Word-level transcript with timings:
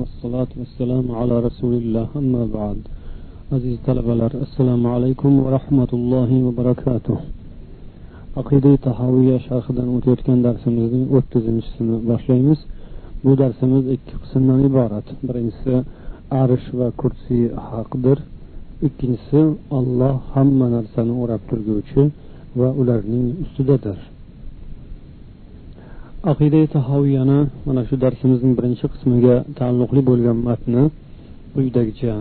والصلاة 0.00 0.52
والسلام 0.60 1.06
على 1.20 1.34
رسول 1.48 1.74
الله 1.80 2.06
أما 2.16 2.42
بعد 2.58 2.78
aziz 3.56 3.76
talabalar 3.86 4.32
assalomu 4.44 4.88
alaykum 4.96 5.32
va 5.44 5.50
rahmatullohi 5.58 6.44
va 6.46 6.52
barakatuh 6.60 7.18
aqida 8.40 8.72
tahoviya 8.86 9.38
sharhidan 9.48 9.88
o'tayotgan 9.96 10.38
darsimizning 10.46 11.04
o'ttizinchisini 11.16 11.96
boshlaymiz 12.10 12.60
bu 13.24 13.32
darsimiz 13.42 13.84
ikki 13.96 14.14
qismdan 14.22 14.60
iborat 14.68 15.06
birinchisi 15.28 15.74
arish 16.42 16.66
va 16.78 16.88
kursiy 17.00 17.44
haqdir 17.70 18.18
ikkinchisi 18.88 19.40
olloh 19.78 20.14
hamma 20.34 20.66
narsani 20.76 21.12
o'rab 21.22 21.42
turguvchi 21.50 22.02
va 22.60 22.68
ularning 22.80 23.26
ustidadir 23.44 23.98
aqida 26.32 26.60
sahoviyani 26.74 27.38
mana 27.66 27.82
shu 27.88 27.94
darsimizning 28.04 28.54
birinchi 28.58 28.86
qismiga 28.92 29.34
taalluqli 29.58 30.00
bo'lgan 30.08 30.38
matni 30.48 30.82
quyidagicha 31.54 32.14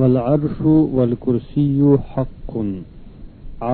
val 0.00 0.16
arshu 0.34 0.74
val 0.96 1.12
kursiyu 1.24 1.90
haqqun. 2.12 2.68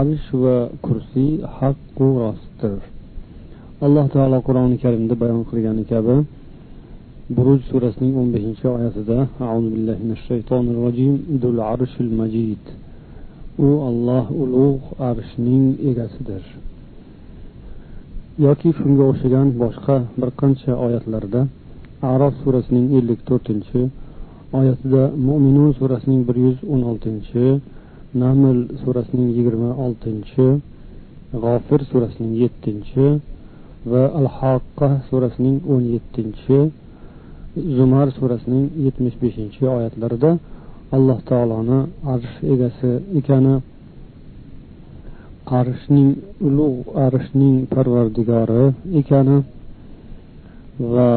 Arsh 0.00 0.28
va 0.42 0.56
kursiy 0.86 1.32
haqqu 1.58 2.06
rostdir. 2.22 2.78
Alloh 3.86 4.06
taolo 4.14 4.38
qur'oni 4.48 4.77
karimda 4.84 5.14
bayon 5.22 5.42
qilgani 5.50 5.84
kabi 5.92 6.16
buruj 7.36 7.60
surasining 7.70 8.14
o'n 8.20 8.28
beshinchi 8.34 8.66
oyatida 8.77 9.19
billahi 9.74 10.00
minash 10.05 10.24
shaytonir 10.30 10.77
rojim 10.84 11.14
dul 11.42 11.58
arshil 11.74 12.10
majid. 12.20 12.64
U 13.66 13.69
olloh 13.88 14.24
ulug' 14.42 14.86
arshning 15.10 15.64
egasidir. 15.91 16.44
Yoki 18.47 18.70
shunga 18.78 19.05
o'xshagan 19.10 19.48
boshqa 19.62 19.97
bir 20.20 20.30
qancha 20.41 20.73
oyatlarda 20.87 21.41
arof 22.12 22.34
surasining 22.42 22.87
ellik 22.98 23.20
to'rtinchi 23.28 23.80
oyatida 24.59 25.02
mo'minun 25.27 25.70
surasining 25.78 26.20
bir 26.28 26.37
yuz 26.45 26.59
o'n 26.73 26.83
oltinchi 26.91 27.45
naml 28.22 28.58
surasining 28.83 29.28
yigirma 29.36 29.70
oltinchi 29.84 30.47
g'ofir 31.42 31.80
surasining 31.91 32.33
yettinchi 32.42 33.06
va 33.91 34.03
al 34.19 34.28
haqqa 34.39 34.89
surasining 35.08 35.56
o'n 35.73 35.83
yettinchi 35.95 36.58
zumar 37.77 38.06
surasining 38.19 38.64
yetmish 38.84 39.17
beshinchi 39.23 39.62
oyatlarida 39.77 40.30
alloh 40.97 41.19
taoloni 41.30 41.78
arsh 42.14 42.36
egasi 42.55 42.91
ekani 43.19 43.55
arshning 45.60 46.10
ulug' 46.48 46.88
arshning 47.06 47.56
parvardigori 47.74 48.64
ekani 49.00 49.38
va 50.94 51.10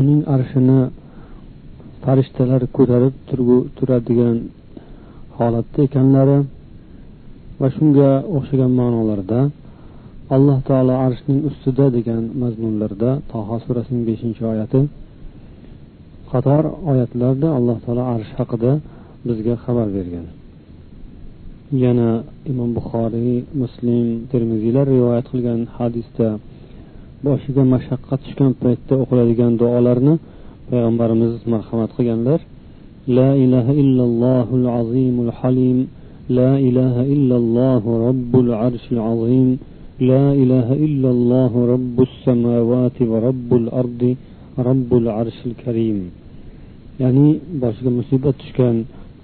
uning 0.00 0.20
arshini 0.34 0.80
farishtalar 2.04 2.62
ko'tarib 2.76 3.14
turadigan 3.78 4.36
holatda 5.38 5.78
ekanlari 5.88 6.38
va 7.60 7.68
shunga 7.76 8.10
o'xshagan 8.36 8.72
ma'nolarda 8.80 9.40
alloh 10.34 10.58
taolo 10.68 10.94
arshning 11.06 11.40
ustida 11.48 11.86
degan 11.96 12.22
mazmunlarda 12.42 13.10
toho 13.32 13.54
surasining 13.64 14.04
beshinchi 14.10 14.42
oyati 14.52 14.80
qator 16.30 16.64
oyatlarda 16.90 17.48
alloh 17.58 17.78
taolo 17.84 18.02
arsh 18.14 18.32
haqida 18.38 18.72
bizga 19.26 19.54
xabar 19.64 19.88
bergan. 19.96 20.26
Yana 21.72 22.10
imom 22.50 22.70
buxoriy 22.76 23.44
muslim 23.62 24.06
termiziylar 24.32 24.86
rivoyat 24.94 25.26
qilgan 25.32 25.60
hadisda 25.76 26.28
boshiga 27.24 27.62
mashaqqat 27.74 28.18
tushgan 28.24 28.52
paytda 28.62 28.94
o'qiladigan 29.02 29.52
duolarni 29.60 30.14
payg'ambarimiz 30.68 31.34
marhamat 31.52 31.90
qilganlar. 31.96 32.40
La 33.16 33.30
ilaha 33.44 33.72
illallohul 33.82 34.66
azimul 34.80 35.32
halim 35.40 35.78
la 36.38 36.52
ilaha 36.68 37.02
illalloh 37.14 37.82
robbul 38.06 38.50
arshil 38.68 39.00
azim 39.12 39.48
la 40.10 40.24
ilaha 40.42 40.74
illalloh 40.86 41.52
robbus 41.72 42.12
samavati 42.24 43.02
va 43.10 43.18
robbul 43.28 43.66
ardi 43.80 44.12
robbul 44.68 45.06
arshil 45.20 45.54
karim. 45.62 45.98
Ya'ni 47.02 47.28
boshiga 47.62 47.90
musibat 47.98 48.34
tushgan 48.40 48.76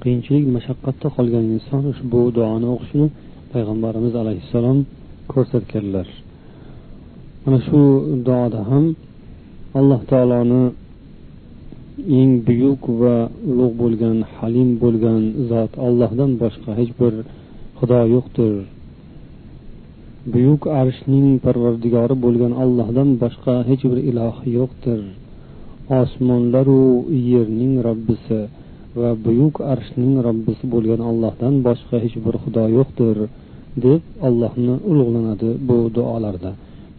qiyinchilik 0.02 0.44
mashaqqatda 0.56 1.08
qolgan 1.16 1.44
inson 1.56 1.82
ushbu 1.92 2.20
duoni 2.36 2.66
o'qishini 2.74 3.06
payg'ambarimiz 3.52 4.14
alayhissalom 4.22 4.78
ko'rsatganlar. 5.32 6.08
Mana 7.42 7.58
shu 7.66 7.80
duoda 8.26 8.60
ham 8.70 8.84
alloh 9.78 10.00
taoloni 10.10 10.62
eng 12.18 12.32
buyuk 12.46 12.82
va 13.00 13.16
ulug' 13.50 13.74
bo'lgan 13.82 14.16
halim 14.36 14.68
bo'lgan 14.82 15.22
zot 15.50 15.72
ollohdan 15.86 16.30
boshqa 16.42 16.70
hech 16.80 16.92
bir 17.00 17.14
xudo 17.78 18.00
yo'qdir. 18.14 18.54
Buyuk 20.32 20.62
arshning 20.80 21.28
parvardigori 21.44 22.14
bo'lgan 22.24 22.52
ollohdan 22.62 23.08
boshqa 23.22 23.54
hech 23.68 23.82
bir 23.90 23.98
iloh 24.10 24.36
yo'qdir. 24.58 25.00
Osmonlaru 26.00 26.84
yerning 27.32 27.74
robbisi. 27.86 28.40
Va 29.00 29.10
buyuk 29.24 29.56
arshning 29.72 30.14
robbisi 30.26 30.64
bo'lgan 30.74 31.00
ollohdan 31.10 31.54
boshqa 31.66 31.96
hech 32.04 32.16
bir 32.24 32.34
xudo 32.42 32.64
yo'qdir 32.76 33.16
deb 33.84 34.02
allohni 34.28 34.74
ulug'lanadi 34.90 35.50
bu 35.68 35.78
duolarda. 35.96 36.50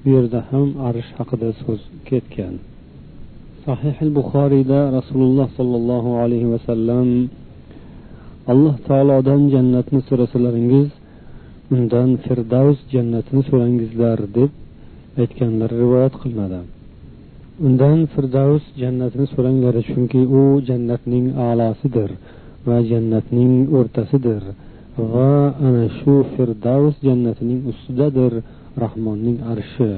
Bu 0.01 0.07
yerda 0.15 0.39
ham 0.51 0.67
arsh 0.89 1.09
haqida 1.17 1.49
so'z 1.61 1.81
ketgan. 2.09 2.53
Sahih 3.65 3.97
buxoriyda 4.17 4.79
rasululloh 4.97 5.47
sollallohu 5.57 6.11
alayhi 6.23 6.47
vasallam 6.53 7.09
alloh 8.51 8.75
taolodan 8.87 9.41
jannatni 9.53 10.01
so'rasalaringiz 10.09 10.89
undan 11.75 12.09
firdavs 12.23 12.79
jannatini 12.93 13.41
so'rangizlar 13.49 14.19
deb 14.37 14.51
aytganlari 15.21 15.75
rivoyat 15.83 16.13
qilinadi. 16.21 16.59
Undan 17.65 17.99
firdavs 18.13 18.63
jannatini 18.81 19.25
so'ranglar 19.33 19.75
chunki 19.89 20.21
u 20.39 20.43
jannatning 20.69 21.25
a'losidir 21.47 22.09
va 22.67 22.77
jannatning 22.91 23.53
o'rtasidir 23.77 24.43
va 25.13 25.31
ana 25.67 25.85
shu 25.97 26.13
firdavs 26.33 26.95
jannatining 27.07 27.59
ustidadir 27.71 28.33
rahmonning 28.83 29.37
arshi 29.51 29.89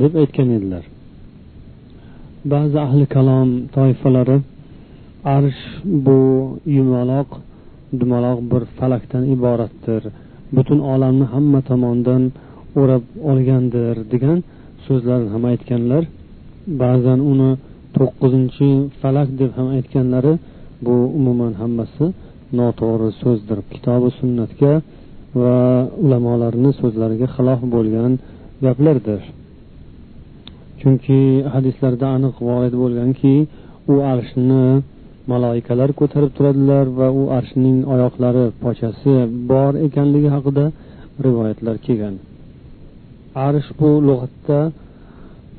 deb 0.00 0.12
aytgan 0.22 0.48
edilar. 0.56 0.84
Ba'zi 2.52 2.76
ahli 2.86 3.06
kalom 3.16 3.48
toifalari 3.76 4.38
arsh 5.36 5.62
bu 6.06 6.20
yumaloq 6.76 7.30
dumaloq 8.00 8.38
bir 8.50 8.62
falakdan 8.78 9.24
iboratdir. 9.34 10.02
Butun 10.56 10.80
olamni 10.92 11.26
hamma 11.34 11.60
tomondan 11.70 12.22
o'rab 12.80 13.04
olgandir 13.30 13.94
degan 14.12 14.38
so'zlarni 14.86 15.28
ham 15.34 15.44
aytganlar. 15.52 16.04
Ba'zan 16.82 17.20
uni 17.32 17.50
to'qqizinchi 17.96 18.70
falak 19.00 19.28
deb 19.40 19.50
ham 19.56 19.68
aytganlari 19.76 20.34
bu 20.86 20.96
umuman 21.18 21.52
hammasi 21.60 22.06
noto'g'ri 22.58 23.10
so'zdir. 23.22 23.58
Kitobi 23.72 24.08
sunnatga 24.20 24.72
va 25.42 25.58
ulamolarni 26.04 26.70
so'zlariga 26.80 27.28
xilof 27.36 27.60
bo'lgan 27.74 28.12
gaplardir. 28.64 29.20
Chunki 30.80 31.20
hadislarda 31.54 32.06
aniq 32.16 32.34
vorid 32.48 32.74
bo'lganki 32.82 33.34
u 33.92 33.94
arshni 34.12 34.64
maloikalar 35.32 35.90
ko'tarib 36.00 36.32
turadilar 36.36 36.86
va 36.98 37.08
u 37.20 37.22
arshning 37.38 37.78
oyoqlari 37.94 38.44
pochasi 38.62 39.14
bor 39.50 39.72
ekanligi 39.86 40.28
haqida 40.36 40.64
rivoyatlar 41.26 41.76
kelgan. 41.86 42.14
Arsh 43.46 43.68
bu 43.78 43.90
lug'atda 44.08 44.58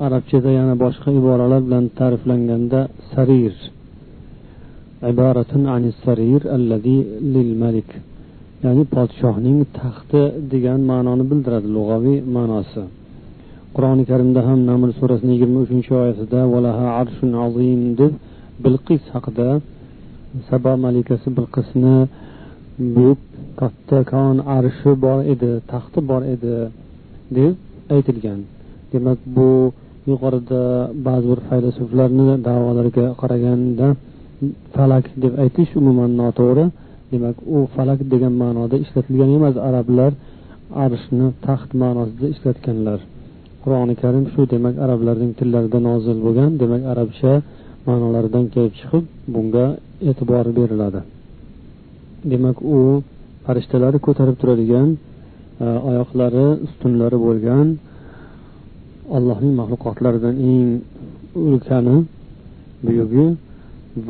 arabchada 0.06 0.50
yana 0.60 0.76
boshqa 0.84 1.10
iboralar 1.20 1.62
bilan 1.68 1.86
ta'riflanganda 2.00 2.80
sarir. 3.12 3.56
Sarir 6.06 6.42
allazi 6.56 6.98
lil 7.34 7.52
malik. 7.64 7.90
Ya'ni 8.66 8.84
podshohning 8.96 9.60
taxti 9.80 10.22
degan 10.52 10.80
ma'noni 10.92 11.24
bildiradi 11.32 11.68
lug'aviy 11.76 12.18
ma'nosi. 12.36 12.84
Qur'oni 13.76 14.04
karimda 14.12 14.42
ham 14.48 14.60
naml 14.72 14.90
surasining 15.00 15.34
yigirma 15.36 15.60
uchinchi 15.66 15.92
oyatida 16.02 16.40
valaha 16.54 16.86
arshun 17.02 17.32
azim 17.46 17.82
deb 18.00 18.14
bilqis 18.64 19.04
haqida 19.14 19.50
sabo 20.50 20.72
malikasi 20.86 21.28
bilqisni 21.38 21.98
buyuk 22.96 23.20
kattakon 23.60 24.36
arshi 24.58 24.92
bor 25.04 25.20
edi 25.34 25.52
taxti 25.72 26.00
bor 26.10 26.22
edi 26.34 26.56
deb 27.38 27.54
aytilgan. 27.96 28.40
Demak 28.92 29.20
bu 29.36 29.50
yuqorida 30.10 30.62
ba'zi 31.08 31.26
bir 31.32 31.40
faylasuflarni 31.50 32.28
davolariga 32.48 33.06
qaraganda 33.22 33.88
falak 34.76 35.06
deb 35.24 35.34
aytish 35.44 35.72
umuman 35.80 36.12
noto'g'ri. 36.22 36.66
Demak 37.12 37.38
u 37.56 37.58
falak 37.76 38.00
degan 38.14 38.34
ma'noda 38.44 38.76
ishlatilgan 38.84 39.30
emas. 39.38 39.56
Arablar 39.70 40.12
arshni 40.86 41.28
taxt 41.46 41.70
ma'nosida 41.82 42.28
ishlatganlar. 42.34 43.00
Qur'oni 43.64 43.96
karim 44.04 44.26
shu 44.34 44.42
demak 44.54 44.76
arablarning 44.86 45.32
tillarida 45.40 45.80
nozil 45.90 46.18
bo'lgan 46.26 46.52
demak 46.62 46.84
arabcha 46.94 47.32
ma'nolaridan 47.88 48.46
kelib 48.54 48.74
chiqib 48.80 49.04
bunga 49.34 49.66
e'tibor 50.10 50.46
beriladi. 50.58 51.00
Demak 52.32 52.58
u 52.76 52.80
farishtalari 53.46 54.00
ko'tarib 54.06 54.36
turadigan 54.42 54.90
e, 54.94 55.68
oyoqlari 55.90 56.48
ustunlari 56.66 57.18
bo'lgan 57.28 57.68
allohning 59.16 59.54
maxluqotlaridan 59.60 60.36
eng 60.50 60.68
ulkani 61.50 61.98
buyugi 62.86 63.28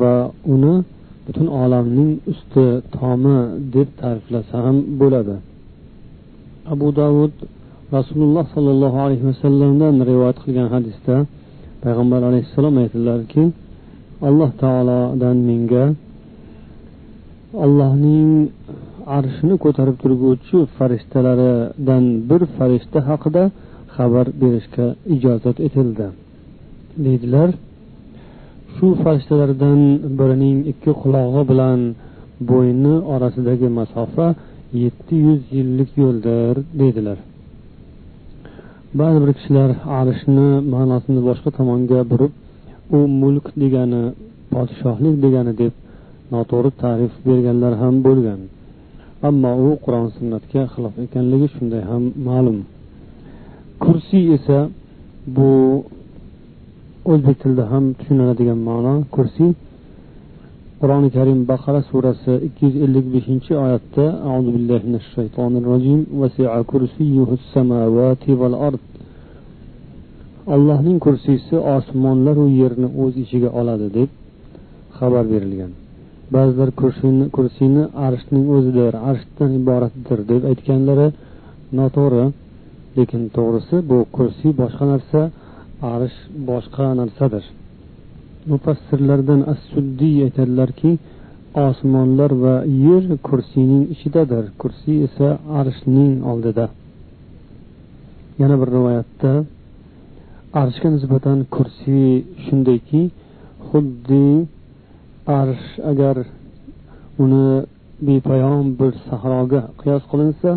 va 0.00 0.14
uni 0.54 0.74
butun 1.26 1.46
olamning 1.62 2.10
usti 2.32 2.64
tomi 2.96 3.36
deb 3.74 3.88
ta'riflasa 4.00 4.56
ham 4.64 4.76
bo'ladi. 5.00 5.36
Abu 6.74 6.88
davud 7.00 7.34
rasululloh 7.96 8.44
sollallohu 8.54 8.98
alayhi 9.04 9.24
vasallamdan 9.30 9.94
rivoyat 10.10 10.38
qilgan 10.44 10.68
hadisda 10.74 11.14
payg'ambar 11.84 12.20
alayhissalom 12.28 12.74
aytdilarki 12.82 13.42
alloh 14.28 14.50
taolodan 14.62 15.36
menga 15.48 15.84
allohning 17.64 18.30
arshini 19.18 19.54
ko'tarib 19.64 19.96
turguvchi 20.02 20.56
farishtalaridan 20.76 22.04
bir 22.28 22.42
farishta 22.56 22.98
haqida 23.10 23.42
xabar 23.98 24.26
berishga 24.40 24.86
ijozat 25.14 25.56
etildi. 25.66 26.06
Deydilar 27.04 27.50
shu 28.74 28.86
farishtalardan 29.02 29.80
birining 30.18 30.58
ikki 30.72 30.92
qulog'i 31.02 31.42
bilan 31.50 31.80
bo'yni 32.50 32.94
orasidagi 33.14 33.68
masofa 33.78 34.26
yetti 34.82 35.14
yuz 35.26 35.40
yillik 35.56 35.90
yo'ldir 36.02 36.54
deydilar. 36.80 37.18
Ba'zi 39.00 39.18
bir 39.22 39.30
kishilar 39.38 39.70
arishni 40.00 40.48
ma'nosini 40.74 41.20
boshqa 41.28 41.50
tomonga 41.58 42.00
burib 42.10 42.32
u 42.96 42.98
mulk 43.22 43.46
degani 43.62 44.02
podshohlik 44.52 45.16
degani 45.24 45.52
deb 45.62 45.74
noto'g'ri 46.34 46.70
ta'rif 46.82 47.12
berganlar 47.28 47.72
ham 47.82 47.94
bo'lgan. 48.06 48.40
Ammo 49.28 49.52
u 49.66 49.68
qur'on 49.84 50.08
sunnatga 50.16 50.62
xilof 50.72 50.94
ekanligi 51.04 51.48
shunday 51.54 51.82
ham 51.90 52.02
ma'lum. 52.28 52.58
Kursiy 53.84 54.26
esa 54.36 54.58
bu 55.36 55.50
o'zbek 57.12 57.36
tilida 57.42 57.64
ham 57.72 57.84
tushuniladigan 57.98 58.60
ma'no. 58.68 58.94
Kursiy 59.14 59.50
qur'oni 60.80 61.08
karim 61.16 61.40
baqara 61.50 61.80
surasi 61.90 62.32
ikki 62.46 62.62
yuz 62.66 62.76
ellik 62.84 63.06
beshinchi 63.14 63.52
oyatda 63.64 64.04
azu 64.34 64.48
billahi 64.56 64.82
minash 64.88 65.08
shaytonir 65.16 65.62
rojim 65.70 66.00
allohning 70.54 70.98
kursiysi 71.04 71.56
osmonlaru 71.76 72.44
yerni 72.60 72.88
o'z 73.02 73.14
ichiga 73.24 73.50
oladi 73.60 73.88
deb 73.96 74.08
xabar 74.98 75.24
berilgan. 75.32 75.72
Ba'zilar 76.34 76.70
kursiyni 76.80 77.26
kursiyni 77.36 77.84
arshning 78.06 78.44
o'zidir 78.56 78.92
arshdan 79.10 79.50
iboratdir 79.60 80.18
deb 80.30 80.42
aytganlari 80.50 81.08
noto'g'ri. 81.78 82.24
Lekin 82.96 83.22
to'g'risi 83.36 83.76
bu 83.90 83.98
kursiy 84.16 84.52
boshqa 84.62 84.84
narsa 84.92 85.20
arsh 85.94 86.18
boshqa 86.48 86.86
narsadir. 87.00 87.44
Mufassirlardan 88.50 89.40
as 89.52 89.60
suddiy 89.72 90.16
aytadilarki 90.26 90.90
osmonlar 91.66 92.32
va 92.42 92.54
yer 92.86 93.04
kursiyning 93.28 93.84
ichidadir 93.94 94.44
kursiy 94.60 94.98
esa 95.08 95.28
arshning 95.60 96.14
oldida. 96.30 96.66
Yana 98.40 98.56
bir 98.60 98.68
rivoyatda 98.76 99.32
arshga 100.62 100.88
nisbatan 100.96 101.38
kursiy 101.54 102.10
shundayki 102.44 103.02
xuddi 103.68 104.26
arsh 105.40 105.68
agar 105.90 106.16
uni 107.24 107.48
bepoyon 108.06 108.64
bir 108.78 108.92
sahroga 109.08 109.60
qiyos 109.80 110.02
qilinsa 110.10 110.50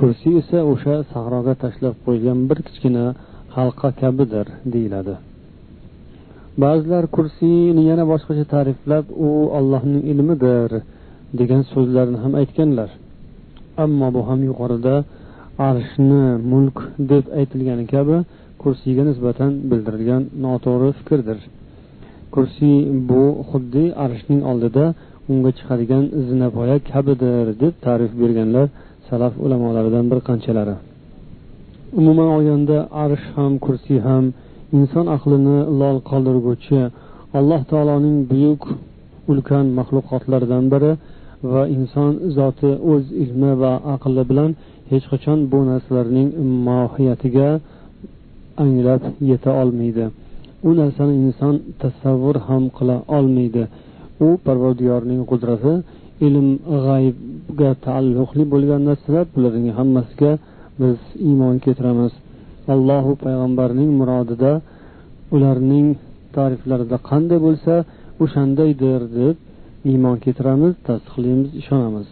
kursiy 0.00 0.34
esa 0.42 0.58
o'sha 0.72 0.94
sahroga 1.12 1.54
tashlab 1.62 1.94
qo'ygan 2.06 2.38
bir 2.48 2.58
kichkina 2.66 3.04
halqa 3.56 3.88
kabidir 4.00 4.46
deyiladi. 4.74 5.14
Ba'zilar 6.62 7.04
kursiyni 7.16 7.82
yana 7.90 8.04
boshqacha 8.12 8.44
ta'riflab 8.54 9.04
u 9.26 9.28
ollohning 9.58 10.02
ilmidir 10.12 10.70
degan 11.40 11.62
so'zlarni 11.72 12.18
ham 12.24 12.32
aytganlar. 12.40 12.90
Ammo 13.84 14.08
bu 14.16 14.20
ham 14.28 14.40
yuqorida 14.48 14.94
arshni 15.68 16.24
mulk 16.52 16.78
deb 17.10 17.24
aytilgani 17.40 17.84
kabi 17.94 18.16
kursiyga 18.62 19.02
nisbatan 19.10 19.52
bildirilgan 19.70 20.22
noto'g'ri 20.44 20.90
fikrdir. 20.98 21.38
Kursiy 22.34 22.76
bu 23.08 23.22
xuddi 23.50 23.84
arshning 24.04 24.40
oldida 24.50 24.84
unga 25.32 25.50
chiqadigan 25.58 26.04
zinapoya 26.28 26.76
kabidir 26.90 27.46
deb 27.62 27.74
ta'rif 27.86 28.12
berganlar 28.22 28.66
salaf 29.10 29.34
ulamolaridan 29.44 30.04
bir 30.10 30.20
qanchalari. 30.28 30.76
Umuman 31.98 32.28
olganda 32.36 32.78
arsh 33.04 33.26
ham 33.36 33.52
kursiy 33.64 34.00
ham 34.08 34.24
inson 34.78 35.06
aqlini 35.16 35.58
lol 35.80 35.96
qoldirguvchi 36.10 36.80
alloh 37.38 37.60
taoloning 37.70 38.16
buyuk 38.30 38.62
ulkan 39.30 39.66
maxluqotlaridan 39.78 40.64
biri 40.72 40.92
va 41.52 41.62
inson 41.76 42.12
zoti 42.36 42.70
o'z 42.92 43.04
ilmi 43.22 43.52
va 43.62 43.72
aqli 43.94 44.22
bilan 44.30 44.50
hech 44.90 45.04
qachon 45.12 45.38
bu 45.50 45.58
narsalarning 45.70 46.28
mohiyatiga 46.68 47.48
anglab 48.64 49.02
yeta 49.30 49.50
olmaydi. 49.62 50.04
U 50.68 50.70
narsani 50.80 51.14
inson 51.24 51.54
tasavvur 51.82 52.36
ham 52.48 52.64
qila 52.76 52.96
olmaydi. 53.16 53.62
U 54.26 54.28
parvardigorning 54.46 55.22
qudrati 55.30 55.74
ilm 56.26 56.48
g'aybga 56.86 57.70
taalluqli 57.86 58.44
bo'lgan 58.52 58.82
narsalar 58.90 59.24
bularning 59.34 59.74
hammasiga 59.78 60.32
biz 60.80 60.98
iymon 61.28 61.56
keltiramiz. 61.64 62.12
Allohu 62.74 63.12
payg'ambarning 63.24 63.90
murodida 64.00 64.52
ularning 65.34 65.88
ta'riflarida 66.36 66.96
qanday 67.10 67.38
bo'lsa 67.46 67.74
o'shandaydir 68.22 69.00
deb 69.18 69.36
iymon 69.90 70.16
keltiramiz 70.24 70.72
tasdiqlaymiz 70.86 71.50
ishonamiz. 71.60 72.08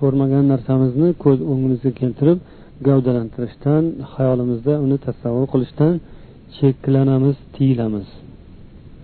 Ko'rmagan 0.00 0.44
narsamizni 0.52 1.08
ko'z 1.24 1.38
o'ngimizga 1.50 1.92
keltirib 2.00 2.38
gavdalantirishdan 2.86 3.84
hayolimizda 4.14 4.74
uni 4.84 4.96
tasavvur 5.06 5.46
qilishdan 5.52 5.92
cheklanamiz 6.56 7.36
tiyilamiz. 7.54 8.08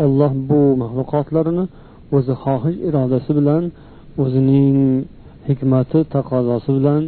Alloh 0.05 0.32
bu 0.49 0.61
maxluqotlarini 0.82 1.65
o'zi 2.17 2.35
xohish 2.44 2.79
irodasi 2.88 3.31
bilan 3.39 3.63
o'zining 4.22 4.77
hikmati 5.48 5.98
taqozosi 6.15 6.70
bilan 6.77 7.03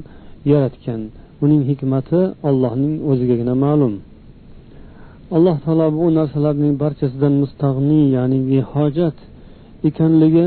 yaratgan. 0.52 1.00
Uning 1.45 1.62
hikmati 1.71 2.21
allohning 2.49 2.95
o'zigagina 3.11 3.55
ma'lum. 3.64 3.95
Alloh 5.37 5.57
taolo 5.64 5.87
bu 5.99 6.05
narsalarning 6.19 6.75
barchasidan 6.83 7.35
mustag'niy 7.43 8.05
ya'ni 8.17 8.38
behojat 8.50 9.17
ekanligi 9.88 10.47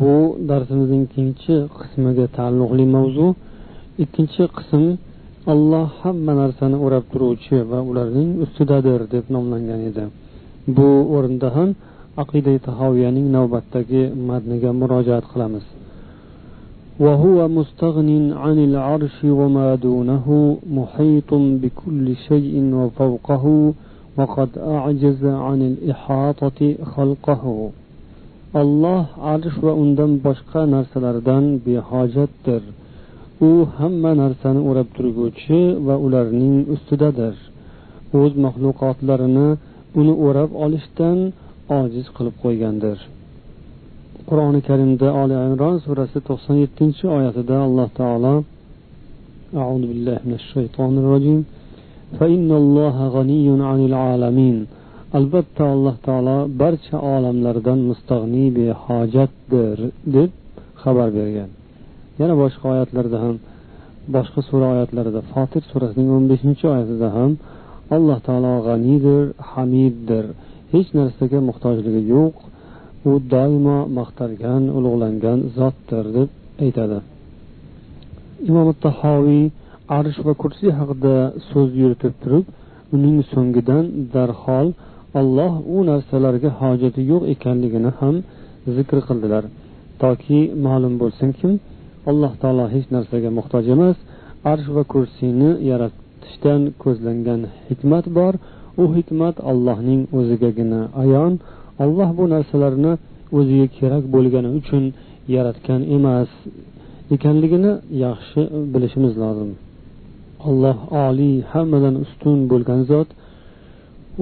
bu 0.00 0.16
darsimizning 0.50 1.02
ikkinchi 1.08 1.54
qismiga 1.78 2.26
taalluqli 2.36 2.84
mavzu. 2.96 3.28
Ikkinchi 4.04 4.44
qism 4.58 4.84
alloh 5.52 5.88
hamma 6.02 6.32
narsani 6.42 6.76
o'rab 6.84 7.04
turuvchi 7.12 7.56
va 7.70 7.78
ularning 7.90 8.30
ustidadir 8.44 9.00
deb 9.14 9.24
nomlangan 9.34 9.80
edi. 9.90 10.04
Bu 10.76 10.88
o'rinda 11.16 11.48
ham 11.56 11.70
aqida 12.23 12.53
tahoviyaning 12.67 13.27
navbatdagi 13.37 14.03
matniga 14.29 14.69
murojaat 14.79 15.25
qilamiz 15.33 15.65
وهو 16.99 17.47
مستغن 17.47 18.33
عن 18.43 18.57
العرش 18.69 19.17
وما 19.23 19.75
دونه 19.75 20.57
محيط 20.79 21.31
بكل 21.33 22.15
شيء 22.27 22.53
وفوقه 22.79 23.73
وقد 24.17 24.49
أعجز 24.57 25.25
عن 25.25 25.59
الإحاطة 25.71 26.59
خلقه 26.95 27.43
الله 28.55 29.05
arsh 29.35 29.57
va 29.65 29.73
undan 29.83 30.11
boshqa 30.25 30.61
narsalardan 30.75 31.43
behojatdir 31.65 32.63
u 33.47 33.51
hamma 33.77 34.11
narsani 34.21 34.61
o'rab 34.69 34.87
turguvchi 34.97 35.59
va 35.87 35.95
ularning 36.05 36.57
ustidadir 36.75 37.35
o'z 38.21 38.33
maxluqotlarini 38.45 39.49
uni 39.99 40.13
o'rab 40.27 40.51
olishdan 40.65 41.17
ojiz 41.79 42.05
qilib 42.15 42.35
qo'ygandir 42.43 42.97
qur'oni 44.29 44.59
karimda 44.69 45.07
oli 45.21 45.35
imron 45.47 45.75
surasi 45.85 46.19
to'qson 46.27 46.55
yettinchi 46.63 47.05
oyatida 47.17 47.55
alloh 47.67 47.89
taolo 48.01 48.35
أعوذ 49.63 49.83
بالله 49.89 50.17
من 50.27 50.35
الشيطان 50.41 50.93
الرجيم 51.01 51.39
فإن 52.19 52.49
الله 52.61 52.95
غني 53.15 53.47
عن 53.69 53.79
العالمين 53.89 54.57
albatta 55.17 55.63
alloh 55.73 55.95
taolo 56.07 56.37
barcha 56.61 56.97
olamlardan 57.15 57.79
mustag'niy 57.89 58.47
behojatdir 58.57 59.77
deb 60.15 60.29
xabar 60.81 61.09
bergan 61.17 61.49
yana 62.19 62.33
boshqa 62.43 62.65
oyatlarda 62.73 63.17
ham 63.23 63.35
boshqa 64.15 64.39
sura 64.49 64.65
oyatlarida 64.73 65.21
fotir 65.31 65.63
surasining 65.71 66.09
o'n 66.17 66.25
beshinchi 66.31 66.65
oyatida 66.73 67.07
ham 67.17 67.31
alloh 67.95 68.17
taolo 68.27 68.53
g'aniydir 68.67 69.23
hamiddir 69.51 70.25
Hech 70.72 70.88
narsaga 70.98 71.38
muhtojligi 71.48 72.02
yo'q. 72.14 72.34
U 73.08 73.12
doimo 73.32 73.78
maqtalgan 73.98 74.62
ulug'langan 74.76 75.38
zotdir 75.56 76.04
deb 76.16 76.28
aytadi. 76.64 76.98
Imom 78.48 78.68
tahoviy 78.84 79.44
arsh 79.98 80.18
va 80.26 80.32
kursiy 80.42 80.72
haqida 80.78 81.14
so'z 81.50 81.70
yuritib 81.80 82.14
turib 82.22 82.44
uning 82.96 83.16
so'ngidan 83.32 83.84
darhol 84.14 84.68
alloh 85.20 85.54
u 85.74 85.76
narsalarga 85.90 86.50
hojati 86.60 87.00
yo'q 87.10 87.22
ekanligini 87.34 87.90
ham 88.00 88.14
zikr 88.76 88.98
qildilar. 89.08 89.44
Toki 90.02 90.40
ma'lum 90.66 90.94
bo'lsinki 91.02 91.50
alloh 92.10 92.32
taolo 92.42 92.64
hech 92.74 92.86
narsaga 92.96 93.30
muhtoj 93.38 93.64
emas. 93.74 93.96
Arsh 94.52 94.68
va 94.76 94.82
kursiyni 94.92 95.50
yaratishdan 95.70 96.60
ko'zlangan 96.82 97.40
hikmat 97.68 98.04
bor. 98.18 98.34
U 98.82 98.84
hikmat 98.96 99.36
allohning 99.50 100.02
o'zigagina 100.18 100.80
ayon 101.02 101.32
alloh 101.84 102.08
bu 102.18 102.24
narsalarni 102.34 102.92
o'ziga 103.38 103.66
kerak 103.78 104.04
bo'lgani 104.14 104.50
uchun 104.58 104.84
yaratgan 105.34 105.80
emas 105.96 106.30
ekanligini 107.14 107.72
yaxshi 108.04 108.40
bilishimiz 108.72 109.14
lozim. 109.22 109.50
Alloh 110.48 110.78
oliy 111.06 111.36
hammadan 111.52 111.94
ustun 112.04 112.38
bo'lgan 112.50 112.80
zot 112.90 113.08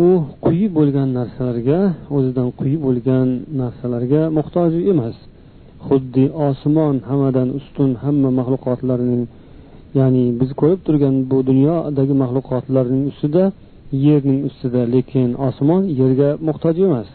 u 0.06 0.08
quyi 0.44 0.66
bo'lgan 0.78 1.08
narsalarga 1.18 1.80
o'zidan 2.16 2.48
quyi 2.60 2.76
bo'lgan 2.86 3.28
narsalarga 3.60 4.22
muhtoj 4.38 4.72
emas. 4.92 5.16
Xuddi 5.86 6.24
osmon 6.48 6.96
hammadan 7.08 7.48
ustun 7.58 7.90
hamma 8.02 8.30
maxluqotlarning 8.38 9.22
ya'ni 9.98 10.24
biz 10.40 10.50
ko'rib 10.60 10.80
turgan 10.86 11.14
bu 11.30 11.38
dunyodagi 11.50 12.14
maxluqotlarning 12.22 13.02
ustida 13.12 13.44
yerning 13.92 14.40
ustida 14.48 14.82
lekin 14.94 15.30
osmon 15.48 15.82
yerga 16.00 16.30
muhtoj 16.48 16.76
emas. 16.86 17.08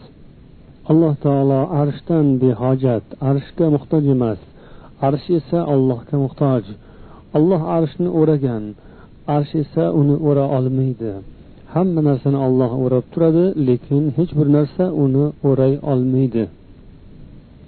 Alloh 0.90 1.14
taolo 1.24 1.60
arshdan 1.80 2.26
behojat 2.42 3.04
arshga 3.30 3.66
muhtoj 3.76 4.04
emas. 4.16 4.40
Arsh 5.06 5.28
esa 5.38 5.60
allohga 5.74 6.16
muhtoj. 6.24 6.64
Alloh 7.36 7.62
arshni 7.76 8.08
o'ragan 8.20 8.64
arsh 9.36 9.52
esa 9.62 9.84
uni 10.00 10.16
o'ra 10.28 10.44
olmaydi. 10.56 11.12
Hamma 11.74 12.00
narsani 12.08 12.38
olloh 12.46 12.72
o'rab 12.84 13.04
turadi 13.12 13.46
lekin 13.68 14.02
hech 14.16 14.32
bir 14.38 14.48
narsa 14.56 14.84
uni 15.04 15.26
o'ray 15.48 15.72
olmaydi. 15.92 16.44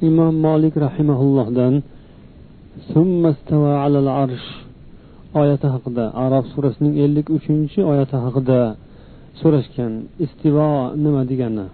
Imom 0.09 0.35
molik 0.47 0.75
rahimaullohdan 0.85 1.75
oyati 5.41 5.67
haqida 5.75 6.05
arob 6.25 6.45
surasining 6.53 6.95
ellik 7.05 7.27
uchinchi 7.37 7.81
oyati 7.91 8.17
haqida 8.25 8.61
so'rashgan 9.41 9.93
istivo 10.25 10.71
nima 11.05 11.23
degani? 11.31 11.67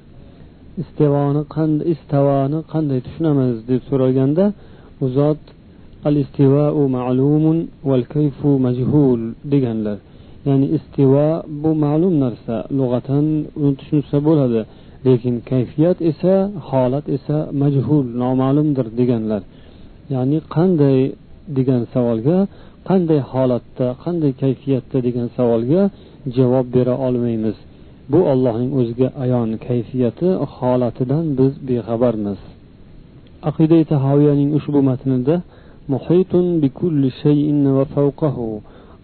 Istivoni 0.83 1.43
qanday 1.55 1.87
istavoni 1.95 2.59
qanday 2.73 2.99
tushunamiz 3.07 3.57
deb 3.71 3.81
so'ralganda 3.89 4.45
u 5.05 5.07
zot 5.17 5.43
al 6.09 6.17
istivau 6.23 6.83
ma'lumun 6.97 7.59
val 7.89 8.05
kayfu 8.15 8.51
majhul 8.67 9.21
deganlar. 9.53 9.99
Ya'ni 10.47 10.67
istivo 10.77 11.29
bu 11.63 11.71
ma'lum 11.85 12.15
narsa 12.25 12.57
lug'atan 12.79 13.27
uni 13.63 13.75
tushunsa 13.81 14.17
bo'ladi 14.27 14.61
lekin 15.07 15.35
kayfiyat 15.51 15.99
esa 16.11 16.35
holat 16.69 17.07
esa 17.17 17.39
majhul 17.63 18.07
noma'lumdir 18.23 18.87
deganlar. 19.01 19.43
Ya'ni 20.15 20.39
qanday 20.55 20.99
degan 21.57 21.83
savolga 21.93 22.39
qanday 22.89 23.21
holatda 23.33 23.87
qanday 24.05 24.33
kayfiyatda 24.43 24.99
degan 25.07 25.29
savolga 25.37 25.83
javob 26.37 26.67
bera 26.75 26.95
olmaymiz. 27.07 27.57
Bu 28.13 28.21
allohning 28.33 28.71
o'ziga 28.81 29.09
ayon 29.25 29.51
kayfiyati 29.67 30.29
holatidan 30.57 31.27
biz 31.39 31.53
bexabarmiz. 31.69 32.41
Aqida 33.49 33.79
tahoviyaning 33.93 34.51
ushbu 34.59 34.81
matnida 34.91 35.37
muhitun 35.93 36.47
bikulli 36.63 37.09
shayin 37.23 37.61
va 37.77 37.85
fawqahu. 37.95 38.49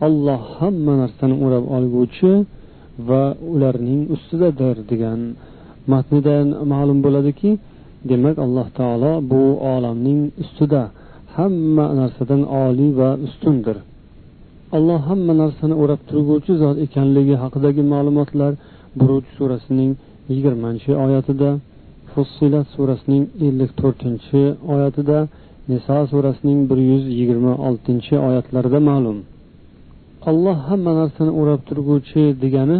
Olloh 0.06 0.40
hamma 0.58 0.94
narsani 1.02 1.36
o'rab 1.44 1.64
olguvchi 1.76 2.32
va 3.08 3.22
ularning 3.54 4.02
ustidadir 4.14 4.76
degan 4.90 5.20
matnidan 5.92 6.46
ma'lum 6.72 6.98
bo'ladiki 7.06 7.50
demak 8.10 8.36
alloh 8.46 8.66
taolo 8.78 9.12
bu 9.30 9.42
olamning 9.74 10.20
ustida 10.42 10.82
hamma 11.36 11.86
narsadan 12.00 12.42
oliy 12.64 12.90
va 13.00 13.10
ustundir. 13.26 13.76
Alloh 14.76 15.00
hamma 15.08 15.32
narsani 15.42 15.74
o'rab 15.82 16.00
turguvchi 16.10 16.52
zot 16.62 16.76
ekanligi 16.86 17.34
haqidagi 17.42 17.82
ma'lumotlar 17.92 18.52
buruj 19.00 19.24
surasining 19.36 19.92
yigirmanchi 20.32 20.90
oyatida 21.04 21.50
fussilat 22.12 22.66
surasining 22.74 23.24
ellik 23.46 23.70
to'rtinchi 23.80 24.40
oyatida 24.74 25.18
niso 25.70 25.98
surasining 26.12 26.60
bir 26.70 26.78
yuz 26.90 27.04
yigirma 27.18 27.52
oltinchi 27.68 28.14
oyatlarida 28.28 28.80
ma'lum. 28.90 29.18
Alloh 30.30 30.58
hamma 30.68 30.92
narsani 31.00 31.32
o'rab 31.40 31.60
turguvchi 31.68 32.22
degani 32.42 32.78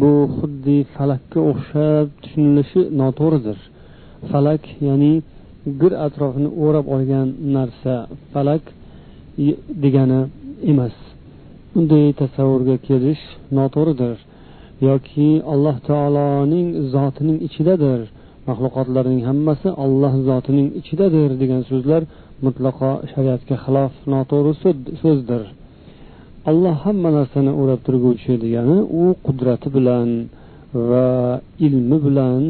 bu 0.00 0.12
xuddi 0.36 0.78
falakka 0.94 1.38
o'xshab 1.50 2.06
tushunilishi 2.22 2.80
noto'g'ridir. 3.00 3.58
Falak 4.30 4.62
ya'ni 4.88 5.12
gir 5.80 5.92
atrofini 6.06 6.50
o'rab 6.64 6.86
olgan 6.94 7.26
narsa 7.56 7.94
falak 8.32 8.64
degani 9.84 10.20
emas. 10.72 10.96
Bunday 11.72 12.06
tasavvurga 12.20 12.76
kelish 12.88 13.22
noto'g'ridir 13.58 14.16
yoki 14.88 15.28
alloh 15.52 15.76
taoloning 15.88 16.68
zotining 16.94 17.38
ichidadir 17.46 18.00
maxluqotlarning 18.48 19.22
hammasi 19.28 19.68
olloh 19.84 20.14
zotining 20.28 20.68
ichidadir 20.80 21.30
degan 21.42 21.62
so'zlar 21.70 22.02
mutlaqo 22.44 22.90
shariatga 23.12 23.56
xilof 23.64 23.92
noto'g'ri 24.12 24.52
so'zdir. 25.02 25.42
Alloh 26.50 26.76
hamma 26.84 27.10
narsani 27.18 27.52
o'rab 27.60 27.80
turguvchi 27.86 28.32
degani 28.44 28.76
u 29.00 29.04
qudrati 29.26 29.68
bilan 29.76 30.08
va 30.90 31.08
ilmi 31.66 31.98
bilan 32.06 32.42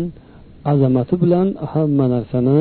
azamati 0.73 1.15
bilan 1.23 1.49
hamma 1.73 2.07
narsani 2.15 2.59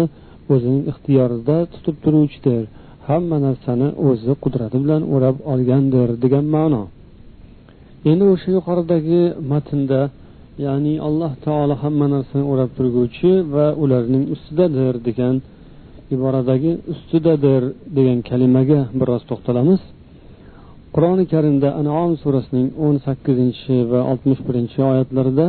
o'zining 0.53 0.83
ixtiyorida 0.91 1.57
tutib 1.73 1.95
turuvchidir. 2.03 2.63
Hamma 3.09 3.37
narsani 3.47 3.87
o'zi 4.07 4.33
qudrati 4.43 4.77
bilan 4.83 5.01
o'rab 5.13 5.37
olgandir 5.53 6.09
degan 6.23 6.45
ma'no. 6.55 6.83
Endi 8.09 8.25
o'sha 8.33 8.49
yuqoridagi 8.57 9.21
matnda 9.51 10.01
ya'ni 10.65 10.93
alloh 11.07 11.31
taolo 11.45 11.75
hamma 11.83 12.07
narsani 12.15 12.43
o'rab 12.51 12.69
turguvchi 12.77 13.31
va 13.53 13.67
ularning 13.83 14.23
ustidadir 14.35 14.93
degan 15.07 15.35
iboradagi 16.15 16.71
ustidadir 16.93 17.61
degan 17.97 18.19
kalimaga 18.29 18.79
biroz 18.99 19.21
to'xtalamiz. 19.29 19.81
Qur'oni 20.95 21.25
karimda 21.33 21.69
anom 21.81 22.11
surasining 22.23 22.67
o'n 22.85 22.95
sakkizinchi 23.05 23.75
va 23.91 23.99
oltmish 24.11 24.41
birinchi 24.47 24.79
oyatlarida 24.91 25.47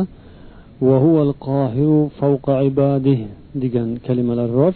degan 3.63 3.89
kalimalar 4.07 4.49
bor. 4.59 4.73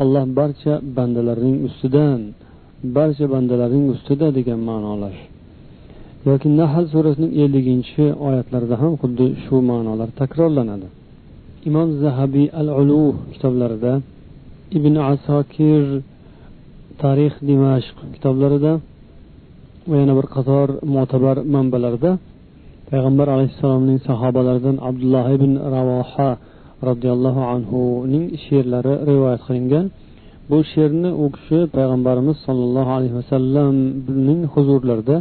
Alloh 0.00 0.24
barcha 0.38 0.74
bandalarining 0.96 1.58
ustidan 1.68 2.20
barcha 2.96 3.26
bandalarning 3.34 3.84
ustida 3.94 4.28
degan 4.38 4.60
ma'nolar 4.68 5.14
yoki 6.28 6.48
nahl 6.60 6.84
surasining 6.92 7.32
elliginchi 7.42 8.04
oyatlarida 8.26 8.76
ham 8.82 8.92
xuddi 9.02 9.26
shu 9.44 9.56
ma'nolar 9.70 10.08
takrorlanadi. 10.20 10.88
Imom 11.68 11.88
zahabiy 12.02 12.48
al 12.60 12.68
ulu 12.80 13.02
kitoblarida 13.32 13.92
ibn 14.78 14.94
asokir 15.12 15.84
tarix 17.02 17.34
dimashq 17.48 17.96
kitoblarida 18.14 18.72
va 19.90 19.96
yana 20.00 20.14
bir 20.18 20.26
qator 20.34 20.68
mo'tabar 20.94 21.36
manbalarda 21.54 22.10
payg'ambar 22.90 23.26
alayhissalomning 23.34 23.98
sahobalaridan 24.08 24.76
abdulloh 24.88 25.26
ibn 25.36 25.52
ravoha 25.74 26.30
roziyallohu 26.88 27.42
anhuning 27.54 28.24
she'rlari 28.44 28.94
rivoyat 29.08 29.40
qilingan. 29.46 29.84
Bu 30.50 30.58
she'rni 30.72 31.10
u 31.22 31.24
kishi 31.36 31.58
payg'ambarimiz 31.76 32.36
sollallohu 32.46 32.90
alayhi 32.96 33.14
vasallamning 33.20 34.40
huzurlarida 34.54 35.16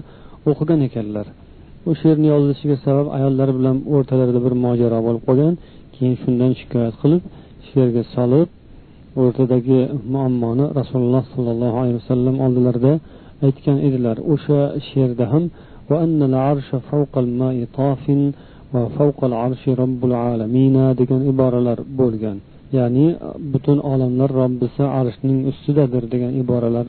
o'qigan 0.50 0.80
ekanlar. 0.88 1.26
U 1.90 1.92
she'rni 2.02 2.28
yozilishiga 2.34 2.78
sabab 2.86 3.08
ayollari 3.18 3.54
bilan 3.60 3.78
o'rtalarida 3.94 4.40
bir 4.46 4.54
mojaro 4.66 5.00
bo'lib 5.08 5.24
qolgan 5.28 5.54
keyin 5.96 6.16
shundan 6.22 6.52
shikoyat 6.60 6.96
qilib 7.02 7.22
she'rga 7.68 8.04
solib 8.16 8.50
o'rtadagi 9.22 9.80
muammoni 10.14 10.66
rasululloh 10.80 11.24
sollallohu 11.34 11.76
alayhi 11.82 11.98
vasallam 12.02 12.36
oldilarida 12.46 12.94
aytgan 13.46 13.78
edilar. 13.88 14.16
O'sha 14.34 14.60
she'rda 14.90 15.26
ham 15.34 15.44
degan 21.00 21.22
iboralar 21.32 21.80
bo'lgan. 22.00 22.38
Ya'ni 22.78 23.06
butun 23.54 23.78
olamlar 23.92 24.30
robbisi 24.42 24.84
arshning 25.00 25.40
ustidadir 25.52 26.04
degan 26.14 26.32
iboralar 26.42 26.86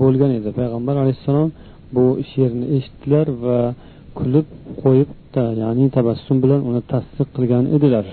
bo'lgan 0.00 0.30
edi. 0.38 0.50
Payg'ambar 0.58 0.94
alayhissalom 1.02 1.48
bu 1.94 2.04
she'rni 2.30 2.66
eshitdilar 2.76 3.26
va 3.44 3.58
kulib 4.18 4.46
qo'yib 4.82 5.08
ya'ni 5.62 5.84
tabassum 5.96 6.36
bilan 6.44 6.60
uni 6.68 6.82
tasdiq 6.92 7.28
qilgan 7.36 7.64
edilar. 7.76 8.06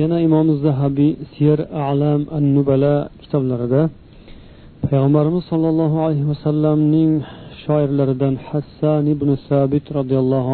Yana 0.00 0.18
imom 0.26 0.46
zahabiy 0.64 1.12
siyer 1.32 1.60
alam 1.90 2.20
an 2.36 2.44
nubala 2.56 2.94
kitoblarida 3.22 3.82
payg'ambarimiz 4.84 5.44
sollallohu 5.50 5.96
alayhi 6.06 6.26
vasallamning 6.32 7.12
shoirlaridan 7.62 8.34
hassan 8.48 9.04
ibn 9.14 9.28
sabit 9.48 9.86
roziyallohu 9.98 10.52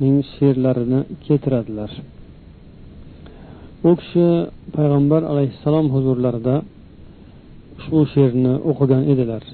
anhuning 0.00 0.24
she'rlarini 0.38 1.00
keltiradilar. 1.24 1.90
U 3.84 3.90
kishi 3.96 4.26
payg'ambar 4.76 5.22
alayhissalom 5.32 5.86
huzurlarida 5.94 6.56
ushbu 7.78 8.00
she'rni 8.14 8.52
o'qigan 8.70 9.02
edilar. 9.12 9.44